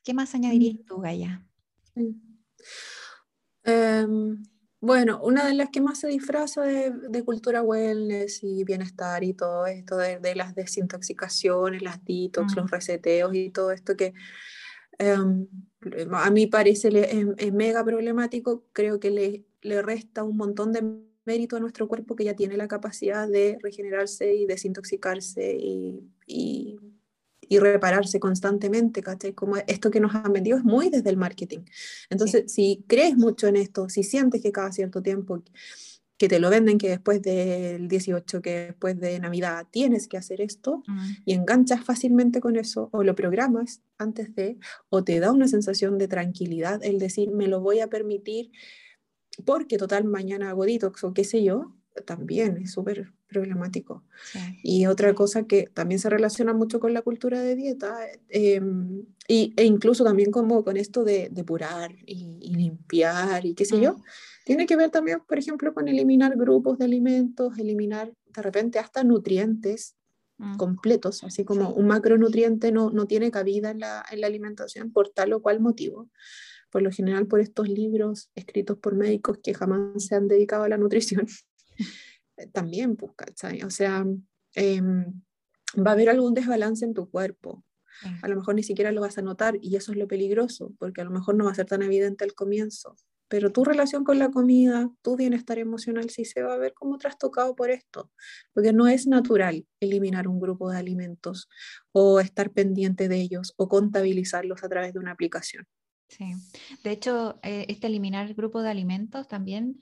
¿Qué 0.03 0.13
más 0.13 0.33
añadirías 0.35 0.77
tú, 0.87 0.99
Gaya? 0.99 1.48
Em, 3.63 4.43
bueno, 4.81 5.21
una 5.21 5.45
de 5.45 5.53
las 5.53 5.69
que 5.69 5.81
más 5.81 5.99
se 5.99 6.07
disfraza 6.07 6.63
de, 6.63 7.23
cultura 7.23 7.61
wellness 7.61 8.43
y 8.43 8.63
bienestar 8.63 9.23
y 9.23 9.33
todo 9.33 9.65
esto 9.65 9.97
de, 9.97 10.35
las 10.35 10.55
desintoxicaciones, 10.55 11.81
las 11.81 12.03
detox, 12.05 12.55
los 12.55 12.65
mm. 12.65 12.73
reseteos 12.73 13.35
y 13.35 13.49
todo 13.49 13.71
esto 13.71 13.97
que 13.97 14.13
em, 14.97 15.47
a 16.13 16.29
mí 16.31 16.47
parece 16.47 16.89
es, 17.37 17.53
mega 17.53 17.83
problemático, 17.83 18.65
creo 18.71 18.99
que 18.99 19.11
le, 19.11 19.45
le 19.61 19.81
resta 19.81 20.23
un 20.23 20.37
montón 20.37 20.71
de 20.71 20.81
mérito 21.25 21.57
a 21.57 21.59
nuestro 21.59 21.87
cuerpo 21.87 22.15
que 22.15 22.23
ya 22.23 22.35
tiene 22.35 22.57
la 22.57 22.67
capacidad 22.67 23.27
de 23.27 23.57
regenerarse 23.61 24.33
y 24.33 24.45
desintoxicarse 24.45 25.55
y, 25.59 26.09
y 26.25 26.79
y 27.49 27.59
repararse 27.59 28.19
constantemente, 28.19 29.01
¿cachai? 29.01 29.33
Como 29.33 29.57
esto 29.67 29.91
que 29.91 29.99
nos 29.99 30.15
han 30.15 30.31
vendido 30.31 30.57
es 30.57 30.63
muy 30.63 30.89
desde 30.89 31.09
el 31.09 31.17
marketing. 31.17 31.65
Entonces, 32.09 32.51
si 32.51 32.85
crees 32.87 33.17
mucho 33.17 33.47
en 33.47 33.57
esto, 33.57 33.89
si 33.89 34.03
sientes 34.03 34.41
que 34.41 34.51
cada 34.51 34.71
cierto 34.71 35.01
tiempo 35.01 35.43
que 36.19 36.27
te 36.27 36.39
lo 36.39 36.49
venden, 36.49 36.77
que 36.77 36.89
después 36.89 37.21
del 37.21 37.87
18, 37.87 38.41
que 38.41 38.67
después 38.67 38.99
de 38.99 39.19
Navidad 39.19 39.65
tienes 39.71 40.07
que 40.07 40.17
hacer 40.17 40.41
esto 40.41 40.83
mm. 40.85 41.09
y 41.25 41.33
enganchas 41.33 41.83
fácilmente 41.83 42.41
con 42.41 42.57
eso 42.57 42.89
o 42.91 43.03
lo 43.03 43.15
programas 43.15 43.81
antes 43.97 44.35
de, 44.35 44.57
o 44.89 45.03
te 45.03 45.19
da 45.21 45.31
una 45.31 45.47
sensación 45.47 45.97
de 45.97 46.09
tranquilidad 46.09 46.83
el 46.83 46.99
decir, 46.99 47.31
me 47.31 47.47
lo 47.47 47.61
voy 47.61 47.79
a 47.79 47.87
permitir 47.87 48.51
porque 49.45 49.77
total 49.77 50.03
mañana 50.03 50.49
hago 50.49 50.65
detox 50.65 51.05
o 51.05 51.13
qué 51.13 51.23
sé 51.23 51.41
yo, 51.41 51.73
también 52.01 52.57
es 52.57 52.71
súper 52.71 53.13
problemático. 53.27 54.03
Y 54.63 54.87
otra 54.87 55.13
cosa 55.13 55.43
que 55.43 55.69
también 55.73 55.99
se 55.99 56.09
relaciona 56.09 56.53
mucho 56.53 56.79
con 56.79 56.93
la 56.93 57.01
cultura 57.01 57.41
de 57.41 57.55
dieta, 57.55 57.95
em, 58.29 59.05
y, 59.27 59.53
e 59.55 59.65
incluso 59.65 60.03
también 60.03 60.31
como 60.31 60.63
con 60.63 60.77
esto 60.77 61.03
de 61.03 61.29
depurar 61.31 61.91
y, 62.05 62.37
limpiar 62.55 63.45
y 63.45 63.53
qué 63.53 63.65
sé 63.65 63.79
yo, 63.79 63.93
mm. 63.93 64.03
tiene 64.45 64.65
que 64.65 64.75
ver 64.75 64.89
también, 64.89 65.21
por 65.27 65.37
ejemplo, 65.37 65.73
con 65.73 65.87
eliminar 65.87 66.35
grupos 66.35 66.79
de 66.79 66.85
alimentos, 66.85 67.57
eliminar 67.57 68.11
de 68.33 68.41
repente 68.41 68.79
hasta 68.79 69.03
nutrientes 69.03 69.95
mm. 70.37 70.57
completos, 70.57 71.23
así 71.23 71.45
como 71.45 71.69
un 71.69 71.87
macronutriente 71.87 72.71
no, 72.71 72.89
no 72.89 73.05
tiene 73.05 73.29
cabida 73.29 73.71
en 73.71 73.79
la, 73.79 74.03
en 74.11 74.21
la 74.21 74.27
alimentación 74.27 74.91
por 74.91 75.09
tal 75.09 75.33
o 75.33 75.41
cual 75.41 75.59
motivo 75.59 76.09
por 76.71 76.81
lo 76.81 76.91
general 76.91 77.27
por 77.27 77.39
estos 77.39 77.67
libros 77.67 78.29
escritos 78.35 78.77
por 78.77 78.95
médicos 78.95 79.39
que 79.41 79.53
jamás 79.53 80.05
se 80.05 80.15
han 80.15 80.27
dedicado 80.27 80.63
a 80.63 80.69
la 80.69 80.77
nutrición, 80.77 81.25
también, 82.53 82.95
pues, 82.95 83.13
¿cachai? 83.15 83.63
O 83.63 83.69
sea, 83.69 84.05
em, 84.55 85.21
va 85.77 85.91
a 85.91 85.93
haber 85.93 86.09
algún 86.09 86.33
desbalance 86.33 86.85
en 86.85 86.93
tu 86.93 87.09
cuerpo. 87.09 87.63
A 88.21 88.29
lo 88.29 88.37
mejor 88.37 88.55
ni 88.55 88.63
siquiera 88.63 88.93
lo 88.93 89.01
vas 89.01 89.17
a 89.17 89.21
notar 89.21 89.57
y 89.61 89.75
eso 89.75 89.91
es 89.91 89.97
lo 89.97 90.07
peligroso, 90.07 90.73
porque 90.79 91.01
a 91.01 91.03
lo 91.03 91.11
mejor 91.11 91.35
no 91.35 91.45
va 91.45 91.51
a 91.51 91.55
ser 91.55 91.65
tan 91.65 91.81
evidente 91.81 92.23
al 92.23 92.33
comienzo. 92.33 92.95
Pero 93.27 93.51
tu 93.51 93.65
relación 93.65 94.05
con 94.05 94.19
la 94.19 94.31
comida, 94.31 94.89
tu 95.01 95.17
bienestar 95.17 95.59
emocional 95.59 96.09
sí 96.09 96.23
se 96.23 96.41
va 96.41 96.53
a 96.53 96.57
ver 96.57 96.73
como 96.73 96.97
trastocado 96.97 97.55
por 97.55 97.69
esto, 97.69 98.09
porque 98.53 98.71
no 98.71 98.87
es 98.87 99.05
natural 99.05 99.67
eliminar 99.81 100.29
un 100.29 100.39
grupo 100.39 100.71
de 100.71 100.77
alimentos 100.77 101.49
o 101.91 102.21
estar 102.21 102.51
pendiente 102.51 103.09
de 103.09 103.17
ellos 103.17 103.53
o 103.57 103.67
contabilizarlos 103.67 104.63
a 104.63 104.69
través 104.69 104.93
de 104.93 104.99
una 104.99 105.11
aplicación. 105.11 105.67
Sí, 106.07 106.33
de 106.83 106.91
hecho, 106.91 107.39
eh, 107.43 107.65
este 107.67 107.87
eliminar 107.87 108.25
el 108.27 108.33
grupo 108.33 108.63
de 108.63 108.69
alimentos 108.69 109.27
también 109.27 109.79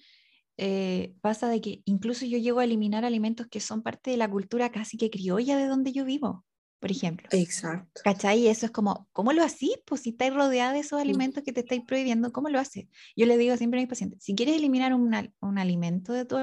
eh, 0.57 1.15
pasa 1.21 1.49
de 1.49 1.61
que 1.61 1.81
incluso 1.85 2.25
yo 2.25 2.37
llego 2.37 2.59
a 2.59 2.63
eliminar 2.63 3.05
alimentos 3.05 3.47
que 3.47 3.59
son 3.59 3.83
parte 3.83 4.11
de 4.11 4.17
la 4.17 4.29
cultura 4.29 4.71
casi 4.71 4.97
que 4.97 5.09
criolla 5.09 5.55
de 5.57 5.67
donde 5.67 5.93
yo 5.93 6.03
vivo, 6.03 6.45
por 6.79 6.91
ejemplo. 6.91 7.27
Exacto. 7.31 8.01
¿Cachai? 8.03 8.47
Eso 8.47 8.65
es 8.65 8.71
como, 8.71 9.07
¿cómo 9.13 9.33
lo 9.33 9.43
haces? 9.43 9.79
Pues 9.85 10.01
si 10.01 10.09
estáis 10.09 10.33
rodeada 10.33 10.73
de 10.73 10.79
esos 10.79 10.99
alimentos 10.99 11.43
que 11.43 11.53
te 11.53 11.59
estáis 11.61 11.83
prohibiendo, 11.85 12.31
¿cómo 12.31 12.49
lo 12.49 12.59
haces? 12.59 12.87
Yo 13.15 13.25
le 13.25 13.37
digo 13.37 13.55
siempre 13.57 13.79
a 13.79 13.83
mis 13.83 13.89
pacientes, 13.89 14.23
si 14.23 14.35
quieres 14.35 14.55
eliminar 14.55 14.93
un, 14.93 15.13
un 15.41 15.57
alimento 15.59 16.13
de 16.13 16.25
tu, 16.25 16.37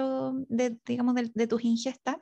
de, 0.49 0.79
digamos, 0.87 1.15
de, 1.15 1.31
de 1.35 1.47
tus 1.47 1.65
ingestas, 1.65 2.17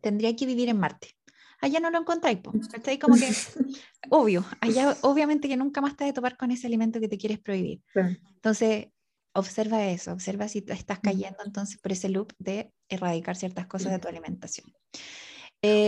tendría 0.00 0.34
que 0.34 0.46
vivir 0.46 0.68
en 0.68 0.78
Marte 0.78 1.16
allá 1.60 1.80
no 1.80 1.90
lo 1.90 1.98
encontráis, 1.98 2.38
¿cachai? 2.70 2.98
Como 2.98 3.16
que, 3.16 3.28
obvio, 4.10 4.44
allá 4.60 4.96
obviamente 5.02 5.48
que 5.48 5.56
nunca 5.56 5.80
más 5.80 5.96
te 5.96 6.04
vas 6.04 6.12
a 6.12 6.14
topar 6.14 6.36
con 6.36 6.50
ese 6.50 6.66
alimento 6.66 7.00
que 7.00 7.08
te 7.08 7.18
quieres 7.18 7.38
prohibir. 7.38 7.82
Entonces, 8.34 8.88
observa 9.32 9.86
eso, 9.86 10.12
observa 10.12 10.48
si 10.48 10.64
estás 10.68 11.00
cayendo 11.00 11.38
entonces 11.44 11.78
por 11.78 11.92
ese 11.92 12.08
loop 12.08 12.32
de 12.38 12.72
erradicar 12.88 13.36
ciertas 13.36 13.66
cosas 13.66 13.92
de 13.92 13.98
tu 13.98 14.08
alimentación. 14.08 14.72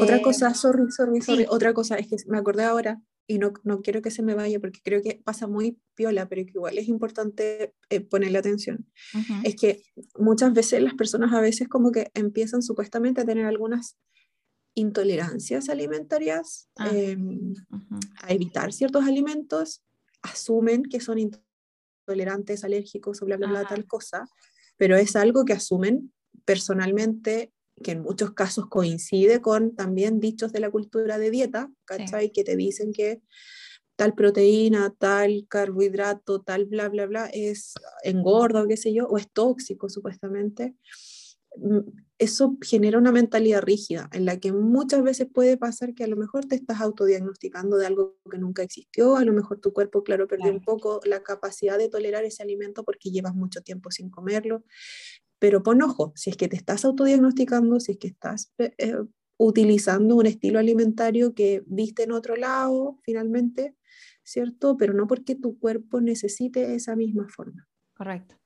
otra 0.01 0.17
eh, 0.17 0.23
cosa, 0.23 0.55
sorry, 0.55 0.91
sorry, 0.91 1.21
sorry, 1.21 1.47
otra 1.49 1.73
cosa, 1.75 1.97
es 1.97 2.07
que 2.09 2.17
me 2.27 2.39
acordé 2.39 2.65
ahora 2.65 3.01
y 3.27 3.39
no, 3.39 3.53
no, 3.65 3.83
quiero 3.83 4.03
que 4.03 4.11
se 4.11 4.23
me 4.23 4.35
vaya 4.35 4.61
porque 4.61 4.81
creo 4.83 5.03
que 5.03 5.21
pasa 5.25 5.47
muy 5.47 5.79
piola, 5.95 6.29
pero 6.29 6.45
que 6.45 6.53
igual 6.55 6.79
es 6.79 6.89
importante 6.89 7.75
eh, 7.89 8.01
ponerle 8.01 8.39
atención. 8.39 8.87
Es 9.45 9.57
que 9.57 9.83
muchas 10.19 10.53
veces 10.53 10.83
las 10.83 10.95
personas 10.95 11.33
a 11.33 11.41
veces 11.41 11.69
como 11.69 11.93
que 11.93 12.11
empiezan 12.15 12.63
supuestamente 12.63 13.21
a 13.21 13.25
tener 13.25 13.47
algunas 13.47 13.97
intolerancias 14.75 15.69
alimentarias, 15.69 16.69
ah, 16.77 16.91
em, 16.93 17.55
a 18.23 18.33
evitar 18.33 18.73
ciertos 18.73 19.05
alimentos, 19.05 19.83
asumen 20.23 20.83
que 20.83 21.01
son 21.01 21.19
intolerantes, 22.03 22.65
alérgicos 22.65 23.23
o 23.23 23.27
bla, 23.27 23.37
bla, 23.37 23.49
bla, 23.49 23.65
tal 23.65 23.87
cosa, 23.87 24.25
pero 24.77 24.97
es 24.97 25.17
algo 25.17 25.45
que 25.45 25.53
asumen 25.53 26.13
personalmente, 26.45 27.53
que 27.83 27.93
en 27.93 28.03
muchos 28.03 28.33
casos 28.33 28.67
coincide 28.69 29.41
con 29.41 29.75
también 29.75 30.21
dichos 30.21 30.53
de 30.53 30.61
la 30.61 30.71
cultura 30.71 31.19
de 31.19 31.31
dieta, 31.31 31.71
¿cachai? 31.85 32.31
Que 32.31 32.45
te 32.45 32.57
dicen 32.57 32.93
que 32.93 33.23
tal 33.97 34.15
proteína, 34.15 34.95
tal 34.99 35.47
carbohidrato, 35.49 36.43
tal 36.43 36.67
bla, 36.67 36.89
bla, 36.89 37.07
bla, 37.07 37.27
es 37.27 37.75
engorda 38.03 38.63
o 38.63 38.67
qué 38.67 38.77
sé 38.77 38.93
yo, 38.93 39.07
o 39.07 39.19
es 39.19 39.31
tóxico 39.33 39.89
supuestamente. 39.89 40.75
Eso 42.23 42.57
genera 42.63 42.99
una 42.99 43.11
mentalidad 43.11 43.63
rígida 43.63 44.09
en 44.13 44.27
la 44.27 44.39
que 44.39 44.53
muchas 44.53 45.03
veces 45.03 45.27
puede 45.27 45.57
pasar 45.57 45.93
que 45.93 46.05
a 46.05 46.07
lo 46.07 46.17
mejor 46.17 46.45
te 46.45 46.55
estás 46.55 46.81
autodiagnosticando 46.81 47.77
de 47.77 47.87
algo 47.87 48.17
que 48.31 48.39
nunca 48.39 48.63
existió, 48.63 49.17
a 49.17 49.25
lo 49.25 49.33
mejor 49.33 49.59
tu 49.59 49.73
cuerpo, 49.73 50.05
claro, 50.05 50.29
perdió 50.29 50.53
un 50.53 50.61
poco 50.61 51.01
la 51.05 51.25
capacidad 51.25 51.79
de 51.79 51.89
tolerar 51.89 52.23
ese 52.25 52.45
alimento 52.45 52.85
porque 52.85 53.11
llevas 53.11 53.35
mucho 53.35 53.61
tiempo 53.63 53.91
sin 53.91 54.09
comerlo. 54.09 54.63
Pero 55.41 55.65
pon 55.65 55.83
ojo, 55.83 56.13
si 56.15 56.31
es 56.31 56.37
que 56.37 56.47
te 56.47 56.55
estás 56.55 56.85
autodiagnosticando, 56.85 57.81
si 57.81 57.91
es 57.91 57.99
que 57.99 58.07
estás 58.07 58.53
eh, 58.59 58.73
eh, 58.79 58.95
utilizando 59.37 60.15
un 60.15 60.27
estilo 60.27 60.61
alimentario 60.61 61.35
que 61.35 61.65
viste 61.67 62.05
en 62.05 62.13
otro 62.13 62.37
lado, 62.37 63.01
finalmente, 63.03 63.75
¿cierto? 64.23 64.77
Pero 64.77 64.95
no 64.95 65.09
porque 65.09 65.35
tu 65.35 65.59
cuerpo 65.59 66.01
necesite 66.01 66.77
esa 66.77 66.95
misma 66.95 67.27
forma. 67.29 67.67
Correcto. 67.95 68.37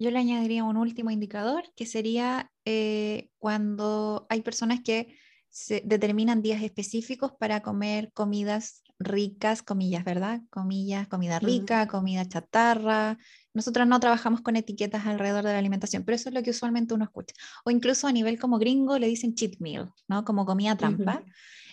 Yo 0.00 0.12
le 0.12 0.18
añadiría 0.18 0.62
un 0.62 0.76
último 0.76 1.10
indicador, 1.10 1.64
que 1.74 1.84
sería 1.84 2.52
eh, 2.70 3.30
cuando 3.38 4.26
hay 4.28 4.42
personas 4.42 4.80
que 4.84 5.16
se 5.48 5.80
determinan 5.86 6.42
días 6.42 6.62
específicos 6.62 7.32
para 7.32 7.62
comer 7.62 8.12
comidas 8.12 8.82
ricas, 8.98 9.62
comillas, 9.62 10.04
¿verdad? 10.04 10.42
Comillas, 10.50 11.08
comida 11.08 11.38
rica, 11.38 11.88
comida 11.88 12.28
chatarra. 12.28 13.16
Nosotros 13.54 13.86
no 13.86 13.98
trabajamos 14.00 14.42
con 14.42 14.56
etiquetas 14.56 15.06
alrededor 15.06 15.44
de 15.44 15.52
la 15.52 15.58
alimentación, 15.58 16.04
pero 16.04 16.16
eso 16.16 16.28
es 16.28 16.34
lo 16.34 16.42
que 16.42 16.50
usualmente 16.50 16.92
uno 16.92 17.04
escucha. 17.04 17.34
O 17.64 17.70
incluso 17.70 18.06
a 18.06 18.12
nivel 18.12 18.38
como 18.38 18.58
gringo 18.58 18.98
le 18.98 19.06
dicen 19.06 19.34
cheat 19.34 19.58
meal, 19.60 19.90
¿no? 20.06 20.26
Como 20.26 20.44
comida 20.44 20.76
trampa. 20.76 21.24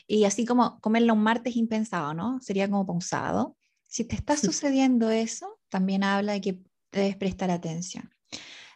Y 0.07 0.23
así 0.23 0.45
como 0.45 0.79
comerlo 0.79 1.13
un 1.13 1.23
martes 1.23 1.57
impensado, 1.57 2.13
¿no? 2.13 2.39
Sería 2.39 2.69
como 2.69 2.87
pausado. 2.87 3.57
Si 3.83 4.05
te 4.05 4.15
está 4.15 4.37
sucediendo 4.37 5.09
eso, 5.11 5.59
también 5.67 6.05
habla 6.05 6.31
de 6.33 6.41
que 6.41 6.61
debes 6.93 7.17
prestar 7.17 7.51
atención. 7.51 8.14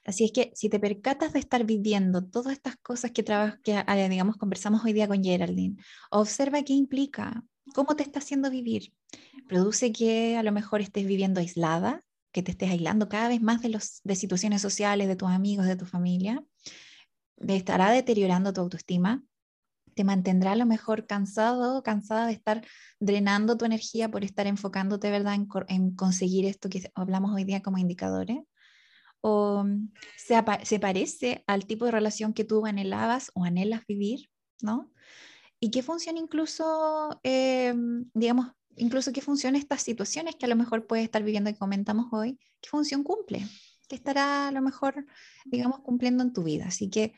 Así 0.09 0.23
es 0.23 0.31
que 0.31 0.51
si 0.55 0.69
te 0.69 0.79
percatas 0.79 1.33
de 1.33 1.39
estar 1.39 1.63
viviendo 1.65 2.25
todas 2.25 2.53
estas 2.53 2.77
cosas 2.77 3.11
que, 3.11 3.23
que 3.23 3.75
ah, 3.75 4.07
digamos, 4.09 4.37
conversamos 4.37 4.83
hoy 4.83 4.91
día 4.91 5.07
con 5.07 5.23
Geraldine, 5.23 5.75
observa 6.09 6.63
qué 6.63 6.73
implica, 6.73 7.43
cómo 7.75 7.95
te 7.95 8.01
está 8.01 8.17
haciendo 8.17 8.49
vivir. 8.49 8.91
Produce 9.47 9.91
que 9.91 10.35
a 10.35 10.41
lo 10.41 10.51
mejor 10.51 10.81
estés 10.81 11.05
viviendo 11.05 11.41
aislada, 11.41 12.03
que 12.31 12.41
te 12.41 12.49
estés 12.49 12.71
aislando 12.71 13.07
cada 13.07 13.27
vez 13.27 13.39
más 13.39 13.61
de, 13.61 13.69
los, 13.69 14.01
de 14.03 14.15
situaciones 14.15 14.63
sociales, 14.63 15.07
de 15.07 15.15
tus 15.15 15.29
amigos, 15.29 15.67
de 15.67 15.75
tu 15.75 15.85
familia. 15.85 16.43
Te 17.37 17.55
estará 17.55 17.91
deteriorando 17.91 18.51
tu 18.51 18.61
autoestima, 18.61 19.23
te 19.93 20.03
mantendrá 20.03 20.53
a 20.53 20.55
lo 20.55 20.65
mejor 20.65 21.05
cansado, 21.05 21.83
cansada 21.83 22.25
de 22.25 22.33
estar 22.33 22.65
drenando 22.99 23.57
tu 23.57 23.65
energía 23.65 24.09
por 24.09 24.23
estar 24.23 24.47
enfocándote, 24.47 25.11
¿verdad?, 25.11 25.35
en, 25.35 25.47
en 25.67 25.93
conseguir 25.93 26.47
esto 26.47 26.67
que 26.67 26.91
hablamos 26.95 27.35
hoy 27.35 27.43
día 27.43 27.61
como 27.61 27.77
indicadores 27.77 28.39
o 29.21 29.63
mm, 29.63 29.91
se, 30.17 30.35
se, 30.63 30.79
parece 30.79 31.43
al 31.47 31.65
tipo 31.65 31.85
de 31.85 31.91
relación 31.91 32.33
que 32.33 32.43
tú 32.43 32.65
anhelabas 32.65 33.31
o 33.33 33.43
anhelas 33.43 33.85
vivir, 33.87 34.29
¿no? 34.61 34.91
Y 35.59 35.71
qué 35.71 35.83
función 35.83 36.17
incluso, 36.17 37.19
eh, 37.23 37.73
digamos, 38.13 38.47
incluso 38.77 39.11
qué 39.11 39.21
función 39.21 39.55
estas 39.55 39.81
situaciones 39.81 40.35
que 40.35 40.45
a 40.45 40.49
lo 40.49 40.55
mejor 40.55 40.87
puedes 40.87 41.03
estar 41.03 41.23
viviendo 41.23 41.49
y 41.49 41.55
comentamos 41.55 42.07
hoy, 42.13 42.39
qué 42.61 42.69
función 42.69 43.03
cumple, 43.03 43.45
qué 43.89 43.95
estará 43.95 44.47
a 44.47 44.51
lo 44.51 44.61
mejor, 44.61 45.05
digamos, 45.45 45.81
cumpliendo 45.81 46.23
en 46.23 46.31
tu 46.31 46.43
vida. 46.43 46.67
Así 46.67 46.89
que 46.89 47.13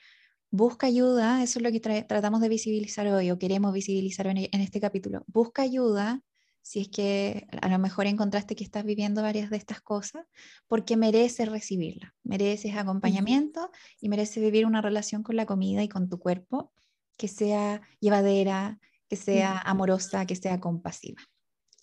busca 0.49 0.87
ayuda, 0.87 1.43
eso 1.43 1.59
es 1.59 1.63
lo 1.63 1.71
que 1.71 1.79
tratamos 1.79 2.41
de 2.41 2.49
visibilizar 2.49 3.07
hoy 3.07 3.29
o 3.29 3.37
queremos 3.37 3.73
visibilizar 3.73 4.25
en, 4.27 4.37
en 4.37 4.61
este 4.61 4.81
capítulo. 4.81 5.23
Busca 5.27 5.61
ayuda 5.61 6.21
si 6.61 6.81
es 6.81 6.89
que 6.89 7.47
a 7.61 7.69
lo 7.69 7.79
mejor 7.79 8.05
encontraste 8.07 8.55
que 8.55 8.63
estás 8.63 8.85
viviendo 8.85 9.21
varias 9.21 9.49
de 9.49 9.57
estas 9.57 9.81
cosas, 9.81 10.25
porque 10.67 10.97
mereces 10.97 11.49
recibirla, 11.49 12.13
mereces 12.23 12.75
acompañamiento 12.75 13.71
y 13.99 14.09
mereces 14.09 14.43
vivir 14.43 14.65
una 14.65 14.81
relación 14.81 15.23
con 15.23 15.35
la 15.35 15.45
comida 15.45 15.83
y 15.83 15.89
con 15.89 16.09
tu 16.09 16.19
cuerpo 16.19 16.71
que 17.17 17.27
sea 17.27 17.81
llevadera, 17.99 18.79
que 19.07 19.15
sea 19.15 19.57
amorosa, 19.59 20.25
que 20.25 20.35
sea 20.35 20.59
compasiva. 20.59 21.21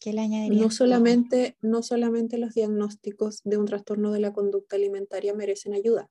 ¿Qué 0.00 0.12
le 0.12 0.20
añadiría? 0.20 0.62
No 0.62 0.70
solamente, 0.70 1.56
no 1.60 1.82
solamente 1.82 2.38
los 2.38 2.54
diagnósticos 2.54 3.42
de 3.44 3.56
un 3.56 3.66
trastorno 3.66 4.12
de 4.12 4.20
la 4.20 4.32
conducta 4.32 4.76
alimentaria 4.76 5.34
merecen 5.34 5.74
ayuda. 5.74 6.08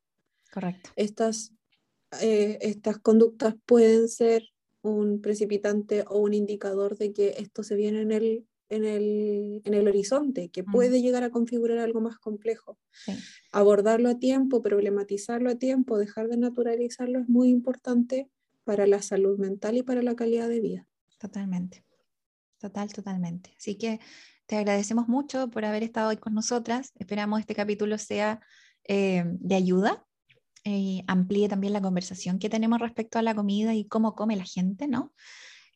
Correcto. 0.51 0.89
Estas, 0.95 1.53
eh, 2.21 2.57
estas 2.61 2.99
conductas 2.99 3.55
pueden 3.65 4.09
ser 4.09 4.43
un 4.81 5.21
precipitante 5.21 6.03
o 6.07 6.19
un 6.19 6.33
indicador 6.33 6.97
de 6.97 7.13
que 7.13 7.35
esto 7.37 7.63
se 7.63 7.75
viene 7.75 8.01
en 8.01 8.11
el 8.11 8.47
en 8.69 8.85
el, 8.85 9.61
en 9.63 9.73
el 9.73 9.87
horizonte, 9.87 10.49
que 10.49 10.63
mm. 10.63 10.71
puede 10.71 11.01
llegar 11.01 11.23
a 11.23 11.29
configurar 11.29 11.79
algo 11.79 12.01
más 12.01 12.17
complejo. 12.17 12.77
Abordarlo 13.51 14.09
a 14.09 14.19
tiempo, 14.19 14.61
problematizarlo 14.61 15.49
a 15.49 15.55
tiempo, 15.55 15.97
dejar 15.97 16.27
de 16.27 16.37
naturalizarlo 16.37 17.19
es 17.19 17.29
muy 17.29 17.49
importante 17.49 18.29
para 18.63 18.87
la 18.87 19.01
salud 19.01 19.39
mental 19.39 19.77
y 19.77 19.83
para 19.83 20.01
la 20.01 20.15
calidad 20.15 20.49
de 20.49 20.59
vida. 20.59 20.87
Totalmente, 21.17 21.85
total, 22.59 22.91
totalmente. 22.91 23.53
Así 23.57 23.75
que 23.75 23.99
te 24.45 24.57
agradecemos 24.57 25.07
mucho 25.07 25.49
por 25.49 25.65
haber 25.65 25.83
estado 25.83 26.09
hoy 26.09 26.17
con 26.17 26.33
nosotras. 26.33 26.91
Esperamos 26.95 27.39
este 27.39 27.55
capítulo 27.55 27.97
sea 27.97 28.41
eh, 28.85 29.23
de 29.25 29.55
ayuda 29.55 30.05
y 30.63 31.03
amplíe 31.07 31.47
también 31.47 31.73
la 31.73 31.81
conversación 31.81 32.39
que 32.39 32.49
tenemos 32.49 32.79
respecto 32.79 33.19
a 33.19 33.21
la 33.21 33.35
comida 33.35 33.73
y 33.73 33.85
cómo 33.85 34.15
come 34.15 34.35
la 34.35 34.43
gente, 34.43 34.87
¿no? 34.87 35.13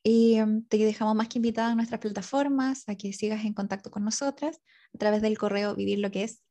Y 0.04 0.36
em, 0.36 0.64
te 0.64 0.78
dejamos 0.78 1.16
más 1.16 1.28
que 1.28 1.38
invitada 1.38 1.72
a 1.72 1.76
nuestras 1.76 2.02
plataformas, 2.02 2.84
a 2.88 2.96
que 2.96 3.14
sigas 3.14 3.46
en 3.46 3.54
contacto 3.54 3.92
con 3.92 4.04
nosotras 4.04 4.60
a 4.94 4.98
través 4.98 5.22
del 5.22 5.38
correo 5.38 5.76
vivir 5.76 6.10
que 6.12 6.24
es 6.24 6.44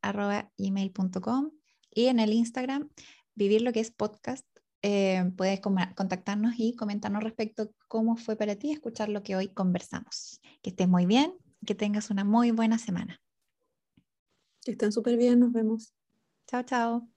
email.com 0.56 1.50
y 1.92 2.06
en 2.06 2.20
el 2.20 2.32
Instagram 2.32 2.88
vivir 3.34 3.62
lo 3.62 3.72
que 3.72 3.80
es 3.80 3.90
podcast 3.90 4.46
eh, 4.82 5.30
puedes 5.36 5.60
contactarnos 5.60 6.54
y 6.56 6.74
comentarnos 6.74 7.22
respecto 7.22 7.64
a 7.64 7.68
cómo 7.88 8.16
fue 8.16 8.36
para 8.36 8.56
ti 8.56 8.72
escuchar 8.72 9.08
lo 9.08 9.22
que 9.22 9.36
hoy 9.36 9.48
conversamos. 9.48 10.40
Que 10.62 10.70
estés 10.70 10.88
muy 10.88 11.06
bien, 11.06 11.34
que 11.66 11.74
tengas 11.74 12.10
una 12.10 12.24
muy 12.24 12.50
buena 12.50 12.78
semana. 12.78 13.20
Que 14.62 14.72
estén 14.72 14.92
súper 14.92 15.16
bien, 15.16 15.40
nos 15.40 15.52
vemos. 15.52 15.92
Chao, 16.46 16.62
chao. 16.62 17.08